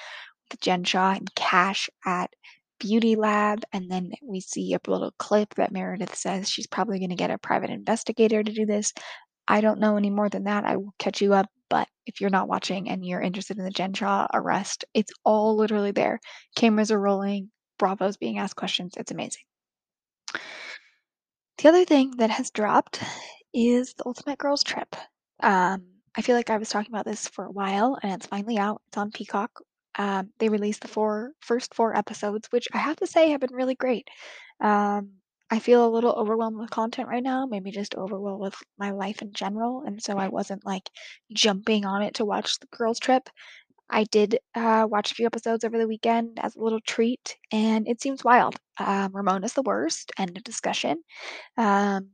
Jen 0.58 0.84
and 0.94 1.36
Cash 1.36 1.90
at 2.06 2.32
Beauty 2.80 3.16
Lab. 3.16 3.64
And 3.74 3.92
then 3.92 4.12
we 4.24 4.40
see 4.42 4.74
a 4.74 4.80
little 4.90 5.12
clip 5.20 5.56
that 5.56 5.72
Meredith 5.72 6.16
says 6.16 6.50
she's 6.50 6.68
probably 6.68 7.00
going 7.00 7.10
to 7.10 7.16
get 7.16 7.32
a 7.32 7.38
private 7.38 7.70
investigator 7.70 8.44
to 8.44 8.52
do 8.54 8.66
this. 8.66 8.94
I 9.48 9.62
don't 9.62 9.80
know 9.80 9.98
any 9.98 10.10
more 10.10 10.30
than 10.30 10.44
that. 10.46 10.66
I 10.66 10.78
will 10.78 10.94
catch 11.00 11.22
you 11.22 11.34
up. 11.34 11.48
But 11.70 11.88
if 12.08 12.20
you're 12.20 12.32
not 12.32 12.48
watching 12.48 12.90
and 12.90 13.06
you're 13.06 13.22
interested 13.22 13.58
in 13.58 13.64
the 13.64 13.72
Jen 13.72 13.94
Shah 13.94 14.28
arrest, 14.34 14.86
it's 14.94 15.12
all 15.24 15.56
literally 15.56 15.92
there. 15.92 16.20
Cameras 16.56 16.92
are 16.92 17.00
rolling, 17.00 17.52
Bravo's 17.78 18.18
being 18.18 18.38
asked 18.40 18.56
questions. 18.56 18.94
It's 18.98 19.12
amazing. 19.12 19.44
The 21.58 21.70
other 21.70 21.86
thing 21.86 22.12
that 22.18 22.30
has 22.30 22.52
dropped 22.52 23.02
is 23.54 23.94
the 23.94 24.06
Ultimate 24.06 24.40
Girls 24.40 24.64
Trip. 24.64 24.96
Um, 25.42 25.84
I 26.16 26.22
feel 26.22 26.36
like 26.36 26.50
I 26.50 26.58
was 26.58 26.70
talking 26.70 26.92
about 26.92 27.06
this 27.06 27.28
for 27.28 27.46
a 27.46 27.52
while, 27.52 27.98
and 28.02 28.14
it's 28.14 28.26
finally 28.26 28.58
out. 28.58 28.82
It's 28.88 28.98
on 28.98 29.12
Peacock. 29.12 29.52
Um, 30.00 30.32
they 30.40 30.50
released 30.50 30.82
the 30.82 30.90
four 30.90 31.34
first 31.42 31.76
four 31.76 31.96
episodes, 31.96 32.50
which 32.52 32.70
I 32.74 32.80
have 32.80 32.98
to 32.98 33.08
say 33.08 33.32
have 33.32 33.42
been 33.42 33.54
really 33.56 33.76
great. 33.76 34.10
Um, 34.62 35.12
I 35.52 35.60
feel 35.60 35.86
a 35.86 35.90
little 35.90 36.14
overwhelmed 36.14 36.58
with 36.60 36.72
content 36.72 37.10
right 37.10 37.24
now, 37.24 37.46
maybe 37.48 37.72
just 37.72 37.96
overwhelmed 37.96 38.42
with 38.42 38.56
my 38.80 38.92
life 38.92 39.22
in 39.22 39.34
general, 39.34 39.84
and 39.86 40.02
so 40.02 40.18
I 40.18 40.30
wasn't 40.30 40.66
like 40.66 40.90
jumping 41.34 41.86
on 41.86 42.04
it 42.04 42.16
to 42.16 42.26
watch 42.26 42.60
the 42.60 42.68
girls' 42.68 43.00
trip. 43.00 43.30
I 43.90 44.04
did 44.06 44.40
uh, 44.56 44.88
watch 44.90 45.12
a 45.12 45.16
few 45.16 45.26
episodes 45.26 45.64
over 45.64 45.78
the 45.78 45.88
weekend 45.88 46.40
as 46.42 46.56
a 46.56 46.62
little 46.62 46.82
treat, 46.82 47.38
and 47.52 47.88
it 47.88 48.02
seems 48.02 48.24
wild. 48.24 48.56
Um, 48.80 49.12
Ramona's 49.16 49.54
the 49.54 49.64
worst. 49.64 50.12
End 50.18 50.38
of 50.38 50.44
discussion. 50.44 51.04
Um, 51.58 52.10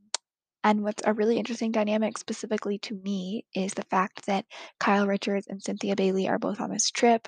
and 0.64 0.84
what's 0.84 1.04
a 1.06 1.14
really 1.14 1.38
interesting 1.38 1.72
dynamic 1.72 2.18
specifically 2.18 2.80
to 2.80 2.96
me 2.96 3.46
is 3.56 3.74
the 3.74 3.84
fact 3.84 4.26
that 4.26 4.46
Kyle 4.80 5.08
Richards 5.08 5.48
and 5.48 5.62
Cynthia 5.62 5.96
Bailey 5.96 6.28
are 6.28 6.40
both 6.40 6.60
on 6.62 6.72
this 6.72 6.90
trip. 6.92 7.28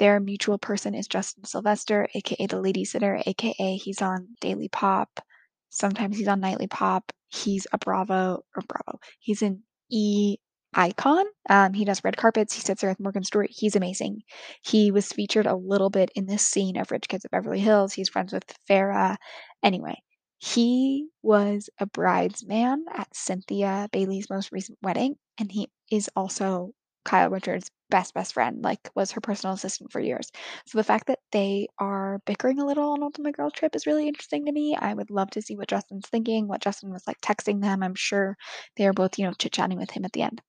Their 0.00 0.18
mutual 0.18 0.56
person 0.56 0.94
is 0.94 1.06
Justin 1.06 1.44
Sylvester, 1.44 2.08
aka 2.14 2.46
the 2.46 2.58
lady 2.58 2.86
sitter, 2.86 3.22
aka 3.26 3.76
he's 3.76 4.00
on 4.00 4.28
Daily 4.40 4.68
Pop. 4.68 5.20
Sometimes 5.68 6.16
he's 6.16 6.26
on 6.26 6.40
Nightly 6.40 6.68
Pop. 6.68 7.12
He's 7.28 7.66
a 7.70 7.76
Bravo 7.76 8.42
or 8.56 8.62
Bravo. 8.66 8.98
He's 9.18 9.42
an 9.42 9.62
E 9.90 10.38
icon. 10.72 11.26
Um, 11.50 11.74
he 11.74 11.84
does 11.84 12.02
red 12.02 12.16
carpets. 12.16 12.54
He 12.54 12.62
sits 12.62 12.80
there 12.80 12.90
with 12.90 12.98
Morgan 12.98 13.24
Stewart. 13.24 13.50
He's 13.50 13.76
amazing. 13.76 14.22
He 14.62 14.90
was 14.90 15.12
featured 15.12 15.46
a 15.46 15.54
little 15.54 15.90
bit 15.90 16.10
in 16.14 16.24
this 16.24 16.46
scene 16.46 16.78
of 16.78 16.90
Rich 16.90 17.08
Kids 17.08 17.26
of 17.26 17.30
Beverly 17.30 17.60
Hills. 17.60 17.92
He's 17.92 18.08
friends 18.08 18.32
with 18.32 18.44
Farrah. 18.68 19.16
Anyway, 19.62 19.96
he 20.38 21.08
was 21.22 21.68
a 21.78 21.84
bridesman 21.84 22.86
at 22.90 23.14
Cynthia 23.14 23.88
Bailey's 23.92 24.30
most 24.30 24.50
recent 24.50 24.78
wedding, 24.80 25.16
and 25.36 25.52
he 25.52 25.68
is 25.90 26.08
also 26.16 26.72
Kyle 27.04 27.30
Richards' 27.30 27.70
best 27.90 28.14
best 28.14 28.34
friend, 28.34 28.62
like 28.62 28.90
was 28.94 29.12
her 29.12 29.20
personal 29.20 29.54
assistant 29.54 29.92
for 29.92 30.00
years. 30.00 30.30
So 30.66 30.78
the 30.78 30.84
fact 30.84 31.06
that 31.08 31.18
they 31.32 31.68
are 31.78 32.20
bickering 32.26 32.60
a 32.60 32.66
little 32.66 32.92
on 32.92 33.02
Ultimate 33.02 33.36
Girl 33.36 33.50
Trip 33.50 33.74
is 33.76 33.86
really 33.86 34.08
interesting 34.08 34.46
to 34.46 34.52
me. 34.52 34.76
I 34.78 34.94
would 34.94 35.10
love 35.10 35.30
to 35.30 35.42
see 35.42 35.56
what 35.56 35.68
Justin's 35.68 36.08
thinking, 36.08 36.48
what 36.48 36.60
Justin 36.62 36.90
was 36.92 37.06
like 37.06 37.20
texting 37.20 37.60
them. 37.62 37.82
I'm 37.82 37.94
sure 37.94 38.36
they 38.76 38.86
are 38.86 38.92
both, 38.92 39.18
you 39.18 39.26
know, 39.26 39.32
chit 39.32 39.52
chatting 39.52 39.78
with 39.78 39.90
him 39.92 40.04
at 40.04 40.12
the 40.12 40.22
end 40.22 40.40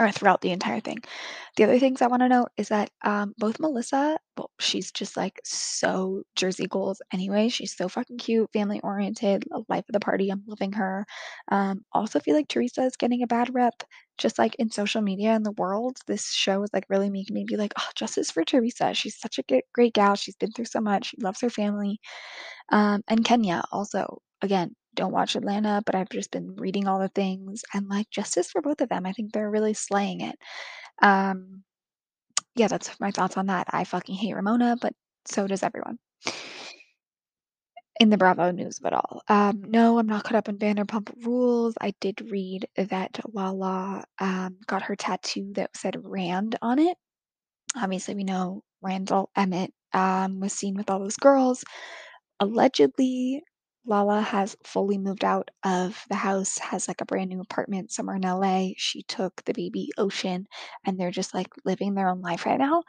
or 0.00 0.10
throughout 0.10 0.40
the 0.40 0.50
entire 0.50 0.80
thing. 0.80 0.98
The 1.56 1.64
other 1.64 1.78
things 1.78 2.00
I 2.02 2.06
want 2.08 2.22
to 2.22 2.28
note 2.28 2.48
is 2.56 2.68
that 2.68 2.90
um, 3.04 3.34
both 3.38 3.60
Melissa, 3.60 4.18
well, 4.36 4.50
she's 4.58 4.90
just 4.92 5.16
like 5.16 5.40
so 5.44 6.22
Jersey 6.36 6.66
goals 6.66 7.02
anyway. 7.12 7.48
She's 7.50 7.76
so 7.76 7.88
fucking 7.88 8.18
cute, 8.18 8.50
family 8.52 8.80
oriented, 8.82 9.44
life 9.68 9.84
of 9.88 9.92
the 9.92 10.00
party. 10.00 10.30
I'm 10.30 10.42
loving 10.46 10.72
her. 10.72 11.06
Um, 11.52 11.84
also 11.92 12.20
feel 12.20 12.34
like 12.34 12.48
Teresa 12.48 12.82
is 12.82 12.96
getting 12.96 13.22
a 13.22 13.26
bad 13.26 13.54
rep, 13.54 13.82
just 14.18 14.38
like 14.38 14.54
in 14.56 14.70
social 14.70 15.02
media 15.02 15.30
and 15.32 15.44
the 15.44 15.52
world. 15.52 15.98
This 16.06 16.32
show 16.32 16.62
is 16.62 16.70
like 16.72 16.86
really 16.88 17.10
making 17.10 17.34
me 17.34 17.44
be 17.46 17.56
like, 17.56 17.74
oh, 17.78 17.88
justice 17.94 18.30
for 18.30 18.44
Teresa. 18.44 18.94
She's 18.94 19.18
such 19.18 19.38
a 19.38 19.62
great 19.74 19.94
gal. 19.94 20.14
She's 20.14 20.36
been 20.36 20.52
through 20.52 20.66
so 20.66 20.80
much. 20.80 21.08
She 21.08 21.18
loves 21.20 21.40
her 21.42 21.50
family. 21.50 22.00
Um, 22.70 23.02
and 23.08 23.24
Kenya 23.24 23.62
also, 23.72 24.22
again, 24.42 24.74
don't 24.94 25.12
watch 25.12 25.36
Atlanta, 25.36 25.82
but 25.86 25.94
I've 25.94 26.08
just 26.08 26.30
been 26.30 26.54
reading 26.56 26.88
all 26.88 26.98
the 26.98 27.08
things 27.08 27.62
and 27.74 27.88
like 27.88 28.10
justice 28.10 28.50
for 28.50 28.62
both 28.62 28.80
of 28.80 28.88
them. 28.88 29.06
I 29.06 29.12
think 29.12 29.32
they're 29.32 29.50
really 29.50 29.74
slaying 29.74 30.20
it. 30.20 30.36
Um, 31.02 31.62
yeah, 32.56 32.68
that's 32.68 32.98
my 33.00 33.10
thoughts 33.10 33.36
on 33.36 33.46
that. 33.46 33.68
I 33.70 33.84
fucking 33.84 34.16
hate 34.16 34.34
Ramona, 34.34 34.76
but 34.80 34.92
so 35.26 35.46
does 35.46 35.62
everyone. 35.62 35.98
In 38.00 38.08
the 38.08 38.16
Bravo 38.16 38.50
news 38.50 38.78
of 38.80 38.86
it 38.86 38.94
all. 38.94 39.22
Um, 39.28 39.62
no, 39.66 39.98
I'm 39.98 40.06
not 40.06 40.24
caught 40.24 40.36
up 40.36 40.48
in 40.48 40.58
Vanderpump 40.58 41.12
Rules. 41.24 41.74
I 41.80 41.92
did 42.00 42.30
read 42.30 42.66
that 42.76 43.20
Lala 43.34 44.04
um, 44.18 44.56
got 44.66 44.82
her 44.82 44.96
tattoo 44.96 45.52
that 45.54 45.76
said 45.76 45.96
Rand 46.02 46.56
on 46.62 46.78
it. 46.78 46.96
Obviously, 47.76 48.14
we 48.14 48.24
know 48.24 48.62
Randall 48.80 49.30
Emmett 49.36 49.72
um, 49.92 50.40
was 50.40 50.52
seen 50.54 50.76
with 50.76 50.88
all 50.90 50.98
those 50.98 51.16
girls. 51.16 51.62
Allegedly, 52.40 53.42
Lala 53.86 54.20
has 54.20 54.56
fully 54.64 54.98
moved 54.98 55.24
out 55.24 55.50
of 55.64 56.04
the 56.08 56.14
house, 56.16 56.58
has 56.58 56.86
like 56.86 57.00
a 57.00 57.06
brand 57.06 57.30
new 57.30 57.40
apartment 57.40 57.90
somewhere 57.90 58.16
in 58.16 58.24
LA. 58.24 58.74
She 58.76 59.02
took 59.04 59.42
the 59.44 59.54
baby 59.54 59.90
Ocean 59.98 60.46
and 60.84 60.98
they're 60.98 61.10
just 61.10 61.34
like 61.34 61.48
living 61.64 61.94
their 61.94 62.08
own 62.08 62.20
life 62.20 62.46
right 62.46 62.58
now. 62.58 62.82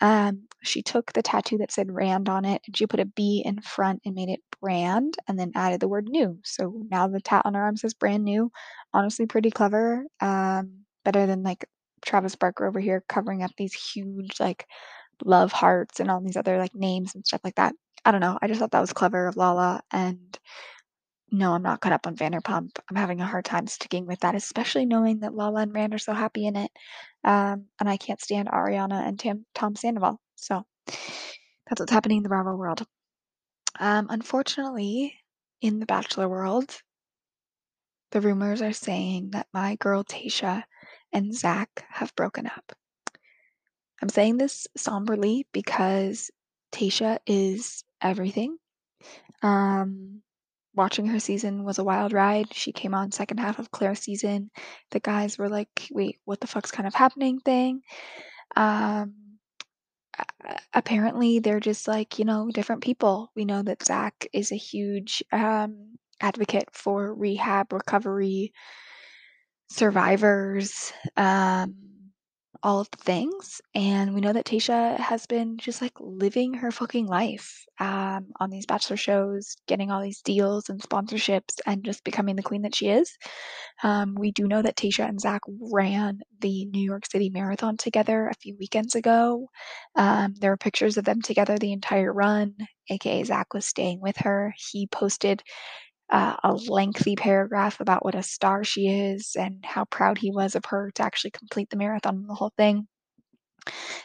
Um, 0.00 0.48
she 0.62 0.82
took 0.82 1.12
the 1.12 1.22
tattoo 1.22 1.58
that 1.58 1.72
said 1.72 1.90
Rand 1.92 2.28
on 2.28 2.44
it 2.44 2.62
and 2.66 2.76
she 2.76 2.86
put 2.86 3.00
a 3.00 3.04
B 3.06 3.42
in 3.44 3.60
front 3.62 4.02
and 4.04 4.14
made 4.14 4.28
it 4.28 4.40
brand 4.60 5.16
and 5.28 5.38
then 5.38 5.52
added 5.54 5.80
the 5.80 5.88
word 5.88 6.06
new. 6.08 6.38
So 6.44 6.82
now 6.90 7.08
the 7.08 7.20
tat 7.20 7.42
on 7.44 7.54
her 7.54 7.62
arm 7.62 7.76
says 7.76 7.94
brand 7.94 8.24
new. 8.24 8.50
Honestly, 8.94 9.26
pretty 9.26 9.50
clever. 9.50 10.04
Um, 10.20 10.84
better 11.04 11.26
than 11.26 11.42
like 11.42 11.66
Travis 12.04 12.36
Barker 12.36 12.66
over 12.66 12.80
here 12.80 13.04
covering 13.08 13.42
up 13.42 13.52
these 13.58 13.74
huge 13.74 14.38
like 14.40 14.66
love 15.24 15.52
hearts 15.52 16.00
and 16.00 16.10
all 16.10 16.20
these 16.20 16.36
other 16.36 16.58
like 16.58 16.74
names 16.74 17.14
and 17.14 17.26
stuff 17.26 17.40
like 17.44 17.56
that. 17.56 17.74
I 18.04 18.10
don't 18.10 18.20
know. 18.20 18.38
I 18.40 18.48
just 18.48 18.60
thought 18.60 18.70
that 18.72 18.80
was 18.80 18.92
clever 18.92 19.26
of 19.26 19.36
Lala. 19.36 19.82
And 19.92 20.38
no, 21.30 21.52
I'm 21.52 21.62
not 21.62 21.80
caught 21.80 21.92
up 21.92 22.06
on 22.06 22.16
Vanderpump. 22.16 22.78
I'm 22.88 22.96
having 22.96 23.20
a 23.20 23.26
hard 23.26 23.44
time 23.44 23.66
sticking 23.66 24.06
with 24.06 24.20
that, 24.20 24.34
especially 24.34 24.86
knowing 24.86 25.20
that 25.20 25.34
Lala 25.34 25.60
and 25.62 25.74
Rand 25.74 25.94
are 25.94 25.98
so 25.98 26.12
happy 26.12 26.46
in 26.46 26.56
it. 26.56 26.70
Um, 27.24 27.66
and 27.80 27.88
I 27.88 27.96
can't 27.96 28.20
stand 28.20 28.48
Ariana 28.48 29.06
and 29.06 29.18
Tim, 29.18 29.44
Tom 29.54 29.76
Sandoval. 29.76 30.20
So 30.36 30.64
that's 30.86 31.80
what's 31.80 31.92
happening 31.92 32.18
in 32.18 32.22
the 32.22 32.28
Bravo 32.30 32.54
world. 32.54 32.84
Um, 33.78 34.06
unfortunately, 34.10 35.14
in 35.60 35.80
the 35.80 35.86
Bachelor 35.86 36.28
world, 36.28 36.80
the 38.12 38.20
rumors 38.20 38.62
are 38.62 38.72
saying 38.72 39.30
that 39.32 39.48
my 39.52 39.76
girl 39.76 40.02
Tayshia 40.02 40.64
and 41.12 41.34
Zac 41.34 41.84
have 41.90 42.14
broken 42.16 42.46
up. 42.46 42.72
I'm 44.00 44.08
saying 44.08 44.38
this 44.38 44.66
somberly 44.76 45.46
because 45.52 46.30
Tayshia 46.72 47.18
is 47.26 47.84
everything. 48.02 48.56
Um, 49.42 50.22
watching 50.74 51.06
her 51.06 51.20
season 51.20 51.64
was 51.64 51.78
a 51.78 51.84
wild 51.84 52.12
ride. 52.12 52.52
She 52.54 52.72
came 52.72 52.94
on 52.94 53.12
second 53.12 53.38
half 53.38 53.58
of 53.58 53.70
Clare's 53.70 54.00
season. 54.00 54.50
The 54.90 55.00
guys 55.00 55.38
were 55.38 55.48
like, 55.48 55.88
"Wait, 55.90 56.18
what 56.24 56.40
the 56.40 56.46
fuck's 56.46 56.70
kind 56.70 56.86
of 56.86 56.94
happening?" 56.94 57.40
thing. 57.40 57.82
Um, 58.56 59.14
apparently 60.72 61.38
they're 61.38 61.60
just 61.60 61.88
like, 61.88 62.18
you 62.18 62.24
know, 62.24 62.50
different 62.52 62.82
people. 62.82 63.30
We 63.34 63.44
know 63.44 63.62
that 63.62 63.84
Zac 63.84 64.26
is 64.32 64.52
a 64.52 64.56
huge 64.56 65.22
um, 65.32 65.96
advocate 66.20 66.68
for 66.72 67.14
rehab, 67.14 67.72
recovery, 67.72 68.52
survivors, 69.70 70.92
um, 71.16 71.74
all 72.62 72.80
of 72.80 72.90
the 72.90 72.98
things. 72.98 73.60
And 73.74 74.14
we 74.14 74.20
know 74.20 74.32
that 74.32 74.46
Tayshia 74.46 74.98
has 74.98 75.26
been 75.26 75.58
just 75.58 75.80
like 75.80 75.92
living 76.00 76.54
her 76.54 76.70
fucking 76.70 77.06
life 77.06 77.64
um, 77.78 78.26
on 78.40 78.50
these 78.50 78.66
bachelor 78.66 78.96
shows, 78.96 79.56
getting 79.66 79.90
all 79.90 80.02
these 80.02 80.22
deals 80.22 80.68
and 80.68 80.80
sponsorships, 80.80 81.60
and 81.66 81.84
just 81.84 82.04
becoming 82.04 82.36
the 82.36 82.42
queen 82.42 82.62
that 82.62 82.74
she 82.74 82.88
is. 82.88 83.16
Um, 83.82 84.14
we 84.16 84.32
do 84.32 84.48
know 84.48 84.62
that 84.62 84.76
Tayshia 84.76 85.08
and 85.08 85.20
Zac 85.20 85.42
ran 85.72 86.20
the 86.40 86.66
New 86.66 86.82
York 86.82 87.04
City 87.10 87.30
Marathon 87.30 87.76
together 87.76 88.28
a 88.28 88.34
few 88.34 88.56
weekends 88.58 88.94
ago. 88.94 89.48
Um, 89.96 90.34
there 90.40 90.50
were 90.50 90.56
pictures 90.56 90.96
of 90.96 91.04
them 91.04 91.22
together 91.22 91.58
the 91.58 91.72
entire 91.72 92.12
run, 92.12 92.54
aka 92.90 93.22
Zac 93.24 93.54
was 93.54 93.66
staying 93.66 94.00
with 94.00 94.16
her. 94.18 94.54
He 94.72 94.86
posted 94.86 95.42
uh, 96.10 96.36
a 96.42 96.52
lengthy 96.54 97.16
paragraph 97.16 97.80
about 97.80 98.04
what 98.04 98.14
a 98.14 98.22
star 98.22 98.64
she 98.64 98.88
is 98.88 99.36
and 99.38 99.64
how 99.64 99.84
proud 99.86 100.18
he 100.18 100.30
was 100.30 100.54
of 100.54 100.64
her 100.66 100.90
to 100.94 101.02
actually 101.02 101.30
complete 101.32 101.70
the 101.70 101.76
marathon 101.76 102.16
and 102.16 102.28
the 102.28 102.34
whole 102.34 102.52
thing. 102.56 102.86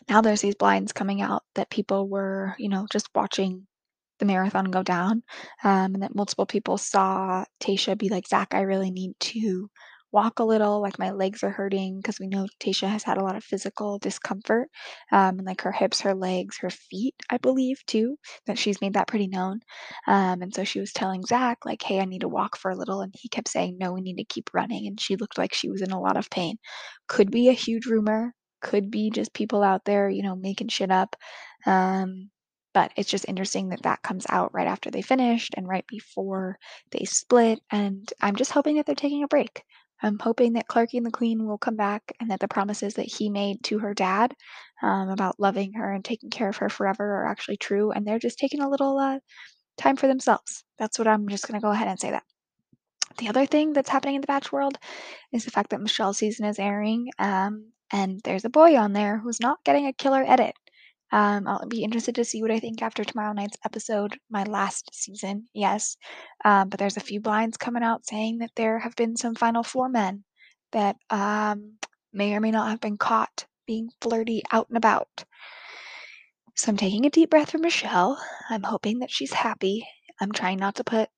Now 0.09 0.21
there's 0.21 0.41
these 0.41 0.55
blinds 0.55 0.91
coming 0.93 1.21
out 1.21 1.43
that 1.55 1.69
people 1.69 2.07
were, 2.07 2.55
you 2.57 2.69
know, 2.69 2.87
just 2.91 3.09
watching 3.15 3.67
the 4.19 4.25
marathon 4.25 4.65
go 4.65 4.83
down, 4.83 5.23
um, 5.63 5.95
and 5.95 6.03
that 6.03 6.15
multiple 6.15 6.45
people 6.45 6.77
saw 6.77 7.45
Tayshia 7.59 7.97
be 7.97 8.09
like, 8.09 8.27
"Zac, 8.27 8.53
I 8.53 8.61
really 8.61 8.91
need 8.91 9.13
to 9.19 9.69
walk 10.13 10.39
a 10.39 10.43
little, 10.45 10.81
like, 10.81 10.99
my 10.99 11.11
legs 11.11 11.43
are 11.43 11.49
hurting," 11.51 11.97
because 11.97 12.19
we 12.19 12.27
know 12.27 12.47
Tayshia 12.61 12.89
has 12.89 13.03
had 13.03 13.17
a 13.17 13.23
lot 13.23 13.35
of 13.35 13.43
physical 13.43 13.99
discomfort, 13.99 14.69
um, 15.11 15.39
and, 15.39 15.45
like, 15.47 15.61
her 15.61 15.71
hips, 15.73 16.01
her 16.01 16.15
legs, 16.15 16.57
her 16.59 16.69
feet, 16.69 17.15
I 17.29 17.37
believe, 17.39 17.85
too, 17.87 18.17
that 18.47 18.57
she's 18.59 18.81
made 18.81 18.93
that 18.93 19.07
pretty 19.07 19.27
known, 19.27 19.61
um, 20.07 20.41
and 20.41 20.53
so 20.53 20.63
she 20.63 20.79
was 20.79 20.93
telling 20.93 21.23
Zac, 21.25 21.65
like, 21.65 21.81
"Hey, 21.83 21.99
I 21.99 22.05
need 22.05 22.21
to 22.21 22.29
walk 22.29 22.57
for 22.57 22.71
a 22.71 22.75
little," 22.75 23.01
and 23.01 23.13
he 23.17 23.29
kept 23.29 23.49
saying, 23.49 23.77
"No, 23.79 23.93
we 23.93 24.01
need 24.01 24.17
to 24.17 24.25
keep 24.25 24.49
running," 24.53 24.87
and 24.87 24.99
she 24.99 25.15
looked 25.17 25.37
like 25.37 25.53
she 25.53 25.69
was 25.69 25.81
in 25.81 25.91
a 25.91 25.99
lot 26.01 26.17
of 26.17 26.29
pain. 26.29 26.57
Could 27.07 27.31
be 27.31 27.49
a 27.49 27.53
huge 27.53 27.85
rumor, 27.87 28.33
could 28.61 28.91
be 28.91 29.09
just 29.11 29.33
people 29.33 29.63
out 29.63 29.85
there, 29.85 30.09
you 30.09 30.23
know, 30.23 30.35
making 30.35 30.69
shit 30.69 30.91
up, 30.91 31.15
um, 31.65 32.29
but 32.73 32.91
it's 32.97 33.09
just 33.09 33.25
interesting 33.29 33.69
that 33.69 33.83
that 33.83 34.01
comes 34.03 34.25
out 34.29 34.53
right 34.53 34.67
after 34.67 34.89
they 34.91 35.01
finished 35.01 35.53
and 35.57 35.67
right 35.67 35.85
before 35.87 36.57
they 36.91 37.05
split, 37.05 37.59
and 37.71 38.11
I'm 38.21 38.35
just 38.35 38.51
hoping 38.51 38.77
that 38.77 38.85
they're 38.85 38.95
taking 38.95 39.23
a 39.23 39.27
break. 39.27 39.63
I'm 40.03 40.19
hoping 40.19 40.53
that 40.53 40.67
Clarky 40.67 40.95
and 40.95 41.05
the 41.05 41.11
Queen 41.11 41.47
will 41.47 41.57
come 41.57 41.75
back 41.75 42.11
and 42.19 42.29
that 42.29 42.39
the 42.39 42.47
promises 42.47 42.95
that 42.95 43.05
he 43.05 43.29
made 43.29 43.63
to 43.63 43.79
her 43.79 43.93
dad 43.93 44.33
um, 44.81 45.09
about 45.09 45.39
loving 45.39 45.73
her 45.73 45.93
and 45.93 46.03
taking 46.03 46.29
care 46.29 46.49
of 46.49 46.57
her 46.57 46.69
forever 46.69 47.21
are 47.21 47.27
actually 47.27 47.57
true, 47.57 47.91
and 47.91 48.05
they're 48.05 48.19
just 48.19 48.37
taking 48.37 48.61
a 48.61 48.69
little 48.69 48.97
uh, 48.97 49.19
time 49.77 49.95
for 49.95 50.07
themselves. 50.07 50.63
That's 50.77 50.99
what 50.99 51.07
I'm 51.07 51.27
just 51.29 51.47
going 51.47 51.59
to 51.59 51.63
go 51.65 51.71
ahead 51.71 51.87
and 51.87 51.99
say 51.99 52.11
that. 52.11 52.23
The 53.17 53.29
other 53.29 53.45
thing 53.45 53.73
that's 53.73 53.89
happening 53.89 54.15
in 54.15 54.21
the 54.21 54.27
Batch 54.27 54.51
world 54.51 54.77
is 55.31 55.45
the 55.45 55.51
fact 55.51 55.69
that 55.69 55.81
Michelle's 55.81 56.17
season 56.17 56.45
is 56.45 56.59
airing, 56.59 57.09
um, 57.19 57.71
and 57.91 58.19
there's 58.23 58.45
a 58.45 58.49
boy 58.49 58.75
on 58.75 58.93
there 58.93 59.19
who's 59.19 59.39
not 59.39 59.63
getting 59.63 59.85
a 59.87 59.93
killer 59.93 60.23
edit. 60.27 60.55
Um, 61.13 61.47
I'll 61.47 61.67
be 61.67 61.83
interested 61.83 62.15
to 62.15 62.25
see 62.25 62.41
what 62.41 62.49
I 62.49 62.59
think 62.59 62.81
after 62.81 63.03
tomorrow 63.03 63.33
night's 63.33 63.57
episode, 63.63 64.17
my 64.31 64.43
last 64.45 64.89
season, 64.91 65.47
yes. 65.53 65.95
Um, 66.43 66.69
but 66.69 66.79
there's 66.79 66.97
a 66.97 67.01
few 67.01 67.21
blinds 67.21 67.55
coming 67.55 67.83
out 67.83 68.07
saying 68.07 68.39
that 68.39 68.49
there 68.55 68.79
have 68.79 68.95
been 68.95 69.15
some 69.15 69.35
Final 69.35 69.61
Four 69.61 69.89
men 69.89 70.23
that 70.71 70.95
um, 71.11 71.73
may 72.11 72.33
or 72.33 72.39
may 72.39 72.49
not 72.49 72.71
have 72.71 72.81
been 72.81 72.97
caught 72.97 73.45
being 73.67 73.89
flirty 74.01 74.41
out 74.51 74.69
and 74.69 74.77
about. 74.77 75.23
So 76.55 76.71
I'm 76.71 76.77
taking 76.77 77.05
a 77.05 77.11
deep 77.11 77.29
breath 77.29 77.51
for 77.51 77.59
Michelle. 77.59 78.19
I'm 78.49 78.63
hoping 78.63 78.99
that 78.99 79.11
she's 79.11 79.33
happy. 79.33 79.85
I'm 80.19 80.31
trying 80.31 80.57
not 80.57 80.75
to 80.75 80.83
put 80.83 81.09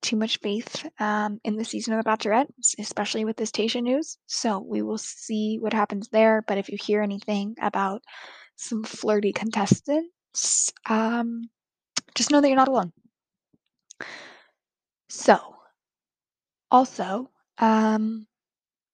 too 0.00 0.16
much 0.16 0.38
faith 0.38 0.86
um, 0.98 1.40
in 1.44 1.56
the 1.56 1.64
season 1.64 1.92
of 1.92 2.02
The 2.02 2.10
Bachelorette, 2.10 2.48
especially 2.78 3.26
with 3.26 3.36
this 3.36 3.50
Tayshia 3.50 3.82
news. 3.82 4.16
So 4.26 4.60
we 4.60 4.80
will 4.80 4.98
see 4.98 5.58
what 5.60 5.74
happens 5.74 6.08
there. 6.08 6.42
But 6.46 6.56
if 6.56 6.70
you 6.70 6.78
hear 6.80 7.02
anything 7.02 7.54
about 7.60 8.02
some 8.56 8.82
flirty 8.84 9.32
contestants, 9.32 10.72
um, 10.88 11.50
just 12.14 12.30
know 12.30 12.40
that 12.40 12.48
you're 12.48 12.56
not 12.56 12.68
alone. 12.68 12.92
So, 15.08 15.56
also, 16.70 17.30
um, 17.58 18.26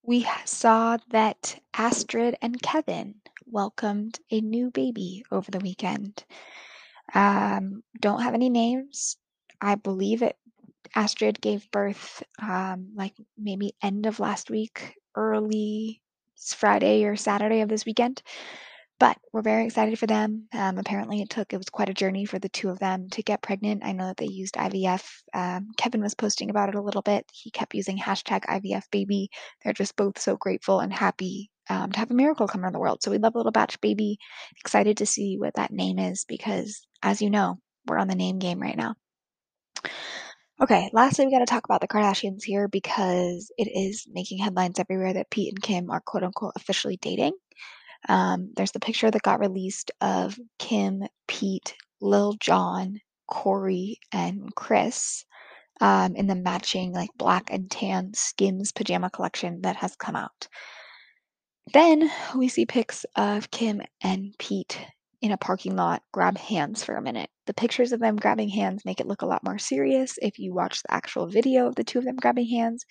we 0.02 0.26
saw 0.44 0.98
that 1.10 1.60
Astrid 1.74 2.36
and 2.42 2.60
Kevin 2.60 3.16
welcomed 3.46 4.18
a 4.30 4.40
new 4.40 4.70
baby 4.70 5.24
over 5.30 5.50
the 5.50 5.60
weekend. 5.60 6.24
Um, 7.14 7.82
don't 8.00 8.22
have 8.22 8.34
any 8.34 8.50
names. 8.50 9.16
I 9.60 9.76
believe 9.76 10.22
it. 10.22 10.36
Astrid 10.94 11.40
gave 11.40 11.70
birth 11.70 12.22
um, 12.40 12.92
like 12.94 13.14
maybe 13.38 13.74
end 13.82 14.06
of 14.06 14.20
last 14.20 14.50
week, 14.50 14.94
early 15.14 16.02
Friday 16.36 17.04
or 17.04 17.16
Saturday 17.16 17.60
of 17.60 17.68
this 17.68 17.86
weekend. 17.86 18.22
But 19.02 19.18
we're 19.32 19.42
very 19.42 19.64
excited 19.64 19.98
for 19.98 20.06
them. 20.06 20.46
Um, 20.52 20.78
apparently, 20.78 21.22
it 21.22 21.28
took 21.28 21.52
it 21.52 21.56
was 21.56 21.70
quite 21.70 21.88
a 21.88 21.92
journey 21.92 22.24
for 22.24 22.38
the 22.38 22.48
two 22.48 22.68
of 22.68 22.78
them 22.78 23.08
to 23.10 23.22
get 23.24 23.42
pregnant. 23.42 23.84
I 23.84 23.90
know 23.90 24.06
that 24.06 24.16
they 24.16 24.26
used 24.26 24.54
IVF. 24.54 25.04
Um, 25.34 25.70
Kevin 25.76 26.02
was 26.02 26.14
posting 26.14 26.50
about 26.50 26.68
it 26.68 26.76
a 26.76 26.80
little 26.80 27.02
bit. 27.02 27.28
He 27.32 27.50
kept 27.50 27.74
using 27.74 27.98
hashtag 27.98 28.44
IVF 28.44 28.84
baby. 28.92 29.28
They're 29.64 29.72
just 29.72 29.96
both 29.96 30.20
so 30.20 30.36
grateful 30.36 30.78
and 30.78 30.92
happy 30.92 31.50
um, 31.68 31.90
to 31.90 31.98
have 31.98 32.12
a 32.12 32.14
miracle 32.14 32.46
come 32.46 32.62
around 32.62 32.74
the 32.74 32.78
world. 32.78 33.02
So 33.02 33.10
we 33.10 33.18
love 33.18 33.34
a 33.34 33.38
little 33.38 33.50
batch 33.50 33.80
baby. 33.80 34.18
Excited 34.60 34.98
to 34.98 35.06
see 35.06 35.36
what 35.36 35.54
that 35.56 35.72
name 35.72 35.98
is 35.98 36.24
because, 36.24 36.86
as 37.02 37.20
you 37.20 37.28
know, 37.28 37.58
we're 37.88 37.98
on 37.98 38.06
the 38.06 38.14
name 38.14 38.38
game 38.38 38.60
right 38.60 38.76
now. 38.76 38.94
Okay, 40.62 40.90
lastly, 40.92 41.26
we 41.26 41.32
got 41.32 41.40
to 41.40 41.46
talk 41.46 41.64
about 41.64 41.80
the 41.80 41.88
Kardashians 41.88 42.44
here 42.44 42.68
because 42.68 43.50
it 43.58 43.68
is 43.68 44.06
making 44.08 44.38
headlines 44.38 44.78
everywhere 44.78 45.14
that 45.14 45.28
Pete 45.28 45.52
and 45.52 45.60
Kim 45.60 45.90
are 45.90 46.00
quote 46.00 46.22
unquote 46.22 46.52
officially 46.54 46.98
dating. 46.98 47.32
Um, 48.08 48.52
there's 48.56 48.72
the 48.72 48.80
picture 48.80 49.10
that 49.10 49.22
got 49.22 49.40
released 49.40 49.90
of 50.00 50.38
Kim, 50.58 51.04
Pete, 51.28 51.74
Lil 52.00 52.34
Jon, 52.34 52.98
Corey, 53.28 53.98
and 54.12 54.54
Kris 54.54 55.24
um, 55.80 56.14
in 56.16 56.26
the 56.26 56.34
matching 56.34 56.92
like 56.92 57.10
black 57.16 57.50
and 57.50 57.70
tan 57.70 58.12
Skims 58.14 58.72
pajama 58.72 59.10
collection 59.10 59.62
that 59.62 59.76
has 59.76 59.96
come 59.96 60.16
out. 60.16 60.48
Then 61.72 62.10
we 62.36 62.48
see 62.48 62.66
pics 62.66 63.06
of 63.16 63.50
Kim 63.50 63.82
and 64.02 64.34
Pete 64.38 64.78
in 65.20 65.30
a 65.30 65.36
parking 65.36 65.76
lot 65.76 66.02
grab 66.12 66.36
hands 66.36 66.82
for 66.82 66.96
a 66.96 67.02
minute. 67.02 67.30
The 67.46 67.54
pictures 67.54 67.92
of 67.92 68.00
them 68.00 68.16
grabbing 68.16 68.48
hands 68.48 68.84
make 68.84 69.00
it 69.00 69.06
look 69.06 69.22
a 69.22 69.26
lot 69.26 69.44
more 69.44 69.58
serious. 69.58 70.18
If 70.20 70.38
you 70.38 70.52
watch 70.52 70.82
the 70.82 70.92
actual 70.92 71.28
video 71.28 71.68
of 71.68 71.76
the 71.76 71.84
two 71.84 71.98
of 71.98 72.04
them 72.04 72.16
grabbing 72.16 72.48
hands, 72.48 72.84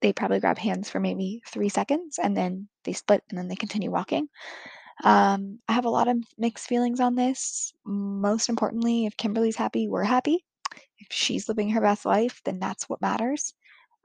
they 0.00 0.12
probably 0.12 0.40
grab 0.40 0.58
hands 0.58 0.90
for 0.90 1.00
maybe 1.00 1.42
three 1.46 1.68
seconds 1.68 2.18
and 2.18 2.36
then 2.36 2.68
they 2.84 2.92
split 2.92 3.22
and 3.30 3.38
then 3.38 3.48
they 3.48 3.56
continue 3.56 3.90
walking. 3.90 4.28
Um, 5.02 5.60
I 5.68 5.72
have 5.72 5.86
a 5.86 5.90
lot 5.90 6.08
of 6.08 6.18
mixed 6.36 6.66
feelings 6.68 7.00
on 7.00 7.14
this. 7.14 7.72
Most 7.84 8.48
importantly, 8.48 9.06
if 9.06 9.16
Kimberly's 9.16 9.56
happy, 9.56 9.88
we're 9.88 10.04
happy. 10.04 10.44
If 10.98 11.08
she's 11.10 11.48
living 11.48 11.70
her 11.70 11.80
best 11.80 12.04
life, 12.04 12.40
then 12.44 12.58
that's 12.58 12.88
what 12.88 13.00
matters. 13.00 13.54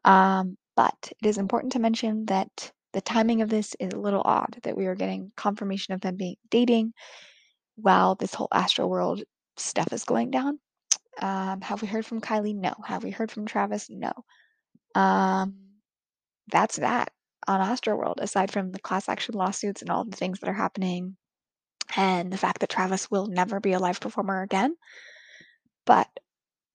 Um, 0.05 0.57
but 0.75 1.11
it 1.21 1.27
is 1.27 1.37
important 1.37 1.73
to 1.73 1.79
mention 1.79 2.25
that 2.27 2.71
the 2.93 3.01
timing 3.01 3.41
of 3.41 3.49
this 3.49 3.75
is 3.79 3.91
a 3.93 3.99
little 3.99 4.21
odd, 4.23 4.57
that 4.63 4.77
we 4.77 4.85
are 4.85 4.95
getting 4.95 5.31
confirmation 5.35 5.93
of 5.93 6.01
them 6.01 6.15
being 6.15 6.37
dating 6.49 6.93
while 7.75 8.15
this 8.15 8.33
whole 8.33 8.47
Astroworld 8.53 9.23
stuff 9.57 9.91
is 9.91 10.05
going 10.05 10.31
down. 10.31 10.59
Um, 11.21 11.61
have 11.61 11.81
we 11.81 11.87
heard 11.87 12.05
from 12.05 12.21
Kylie? 12.21 12.55
No. 12.55 12.73
Have 12.85 13.03
we 13.03 13.11
heard 13.11 13.31
from 13.31 13.45
Travis? 13.45 13.89
No. 13.89 14.13
Um, 14.95 15.55
that's 16.51 16.77
that 16.77 17.11
on 17.47 17.59
Astroworld, 17.59 18.19
aside 18.19 18.51
from 18.51 18.71
the 18.71 18.79
class 18.79 19.07
action 19.09 19.35
lawsuits 19.35 19.81
and 19.81 19.89
all 19.89 20.03
the 20.03 20.15
things 20.15 20.39
that 20.39 20.49
are 20.49 20.53
happening, 20.53 21.17
and 21.95 22.31
the 22.31 22.37
fact 22.37 22.59
that 22.59 22.69
Travis 22.69 23.09
will 23.11 23.27
never 23.27 23.59
be 23.59 23.73
a 23.73 23.79
live 23.79 23.99
performer 23.99 24.41
again. 24.41 24.75
But 25.85 26.09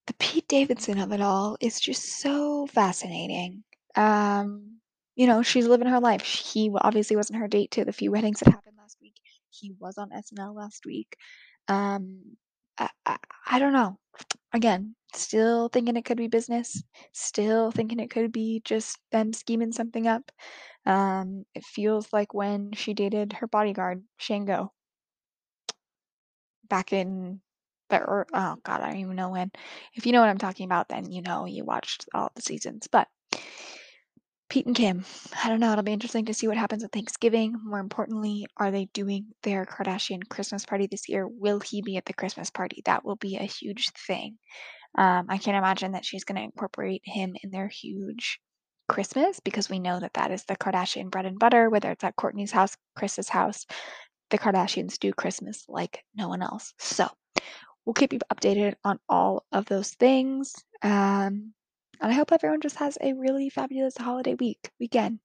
the 0.06 0.14
Pete 0.14 0.48
Davidson 0.48 0.98
of 0.98 1.12
it 1.12 1.20
all 1.20 1.56
is 1.60 1.80
just 1.80 2.20
so 2.20 2.66
fascinating. 2.66 3.64
Um, 3.96 4.78
you 5.16 5.26
know, 5.26 5.42
she's 5.42 5.66
living 5.66 5.88
her 5.88 6.00
life. 6.00 6.22
He 6.22 6.70
obviously 6.74 7.16
wasn't 7.16 7.40
her 7.40 7.48
date 7.48 7.72
to 7.72 7.84
the 7.84 7.92
few 7.92 8.10
weddings 8.10 8.40
that 8.40 8.50
happened 8.50 8.76
last 8.78 8.96
week. 9.02 9.14
He 9.50 9.72
was 9.78 9.98
on 9.98 10.10
SNL 10.10 10.54
last 10.54 10.86
week. 10.86 11.16
Um, 11.68 12.36
I, 12.78 12.88
I, 13.04 13.16
I 13.46 13.58
don't 13.58 13.72
know. 13.72 13.98
Again, 14.52 14.94
still 15.16 15.68
thinking 15.68 15.96
it 15.96 16.04
could 16.04 16.16
be 16.18 16.28
business. 16.28 16.82
Still 17.12 17.70
thinking 17.70 18.00
it 18.00 18.10
could 18.10 18.32
be 18.32 18.62
just 18.64 18.98
them 19.12 19.32
scheming 19.32 19.72
something 19.72 20.06
up. 20.06 20.30
Um, 20.86 21.44
it 21.54 21.64
feels 21.64 22.12
like 22.12 22.34
when 22.34 22.72
she 22.72 22.94
dated 22.94 23.34
her 23.34 23.46
bodyguard, 23.46 24.02
Shango 24.18 24.72
back 26.70 26.92
in 26.94 27.40
the 27.90 28.00
oh 28.00 28.56
god, 28.62 28.80
I 28.80 28.90
don't 28.90 29.00
even 29.00 29.16
know 29.16 29.30
when. 29.30 29.50
If 29.94 30.06
you 30.06 30.12
know 30.12 30.20
what 30.20 30.30
I'm 30.30 30.38
talking 30.38 30.64
about, 30.64 30.88
then 30.88 31.10
you 31.10 31.20
know 31.20 31.44
you 31.44 31.64
watched 31.64 32.06
all 32.14 32.30
the 32.34 32.42
seasons, 32.42 32.86
but 32.90 33.08
Pete 34.48 34.66
and 34.66 34.74
Kim, 34.74 35.04
I 35.44 35.48
don't 35.48 35.60
know, 35.60 35.70
it'll 35.70 35.84
be 35.84 35.92
interesting 35.92 36.24
to 36.24 36.34
see 36.34 36.48
what 36.48 36.56
happens 36.56 36.82
at 36.82 36.90
Thanksgiving. 36.90 37.54
More 37.62 37.78
importantly, 37.78 38.46
are 38.56 38.72
they 38.72 38.86
doing 38.86 39.26
their 39.44 39.64
Kardashian 39.64 40.28
Christmas 40.28 40.64
party 40.64 40.88
this 40.88 41.08
year? 41.08 41.28
Will 41.28 41.60
he 41.60 41.82
be 41.82 41.96
at 41.96 42.04
the 42.04 42.14
Christmas 42.14 42.50
party? 42.50 42.82
That 42.84 43.04
will 43.04 43.14
be 43.14 43.36
a 43.36 43.44
huge 43.44 43.90
thing. 44.06 44.38
Um, 44.96 45.26
I 45.28 45.38
can't 45.38 45.56
imagine 45.56 45.92
that 45.92 46.04
she's 46.04 46.24
gonna 46.24 46.42
incorporate 46.42 47.02
him 47.04 47.36
in 47.42 47.50
their 47.50 47.68
huge 47.68 48.40
Christmas 48.88 49.40
because 49.40 49.70
we 49.70 49.78
know 49.78 50.00
that 50.00 50.14
that 50.14 50.30
is 50.30 50.44
the 50.44 50.56
Kardashian 50.56 51.10
bread 51.10 51.26
and 51.26 51.38
butter, 51.38 51.70
whether 51.70 51.90
it's 51.90 52.04
at 52.04 52.16
Kourtney's 52.16 52.52
house, 52.52 52.76
Kris's 52.96 53.28
house. 53.28 53.66
The 54.30 54.38
Kardashians 54.38 54.98
do 54.98 55.12
Christmas 55.12 55.64
like 55.68 56.04
no 56.14 56.28
one 56.28 56.42
else. 56.42 56.74
So, 56.78 57.08
we'll 57.84 57.94
keep 57.94 58.12
you 58.12 58.20
updated 58.32 58.74
on 58.84 58.98
all 59.08 59.44
of 59.52 59.66
those 59.66 59.90
things. 59.92 60.54
Um, 60.82 61.52
and 62.00 62.10
I 62.10 62.12
hope 62.12 62.32
everyone 62.32 62.60
just 62.60 62.76
has 62.76 62.96
a 63.00 63.12
really 63.14 63.50
fabulous 63.50 63.96
holiday 63.96 64.34
week 64.34 64.70
weekend. 64.78 65.20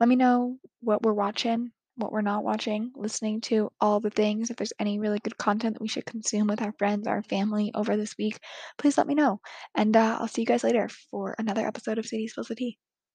Let 0.00 0.08
me 0.08 0.16
know 0.16 0.58
what 0.80 1.02
we're 1.02 1.12
watching, 1.12 1.72
what 1.96 2.12
we're 2.12 2.20
not 2.20 2.44
watching, 2.44 2.92
listening 2.96 3.40
to, 3.42 3.70
all 3.80 4.00
the 4.00 4.10
things. 4.10 4.50
If 4.50 4.56
there's 4.56 4.72
any 4.78 4.98
really 4.98 5.20
good 5.20 5.38
content 5.38 5.74
that 5.74 5.82
we 5.82 5.88
should 5.88 6.06
consume 6.06 6.46
with 6.48 6.62
our 6.62 6.72
friends, 6.78 7.06
our 7.06 7.22
family 7.22 7.70
over 7.74 7.96
this 7.96 8.16
week, 8.18 8.38
please 8.78 8.98
let 8.98 9.06
me 9.06 9.14
know. 9.14 9.40
And 9.74 9.96
uh, 9.96 10.18
I'll 10.20 10.28
see 10.28 10.42
you 10.42 10.46
guys 10.46 10.64
later 10.64 10.88
for 11.10 11.34
another 11.38 11.66
episode 11.66 11.98
of 11.98 12.06
Sadie 12.06 12.28
Spills 12.28 12.48
the 12.48 12.54
Tea. 12.54 12.78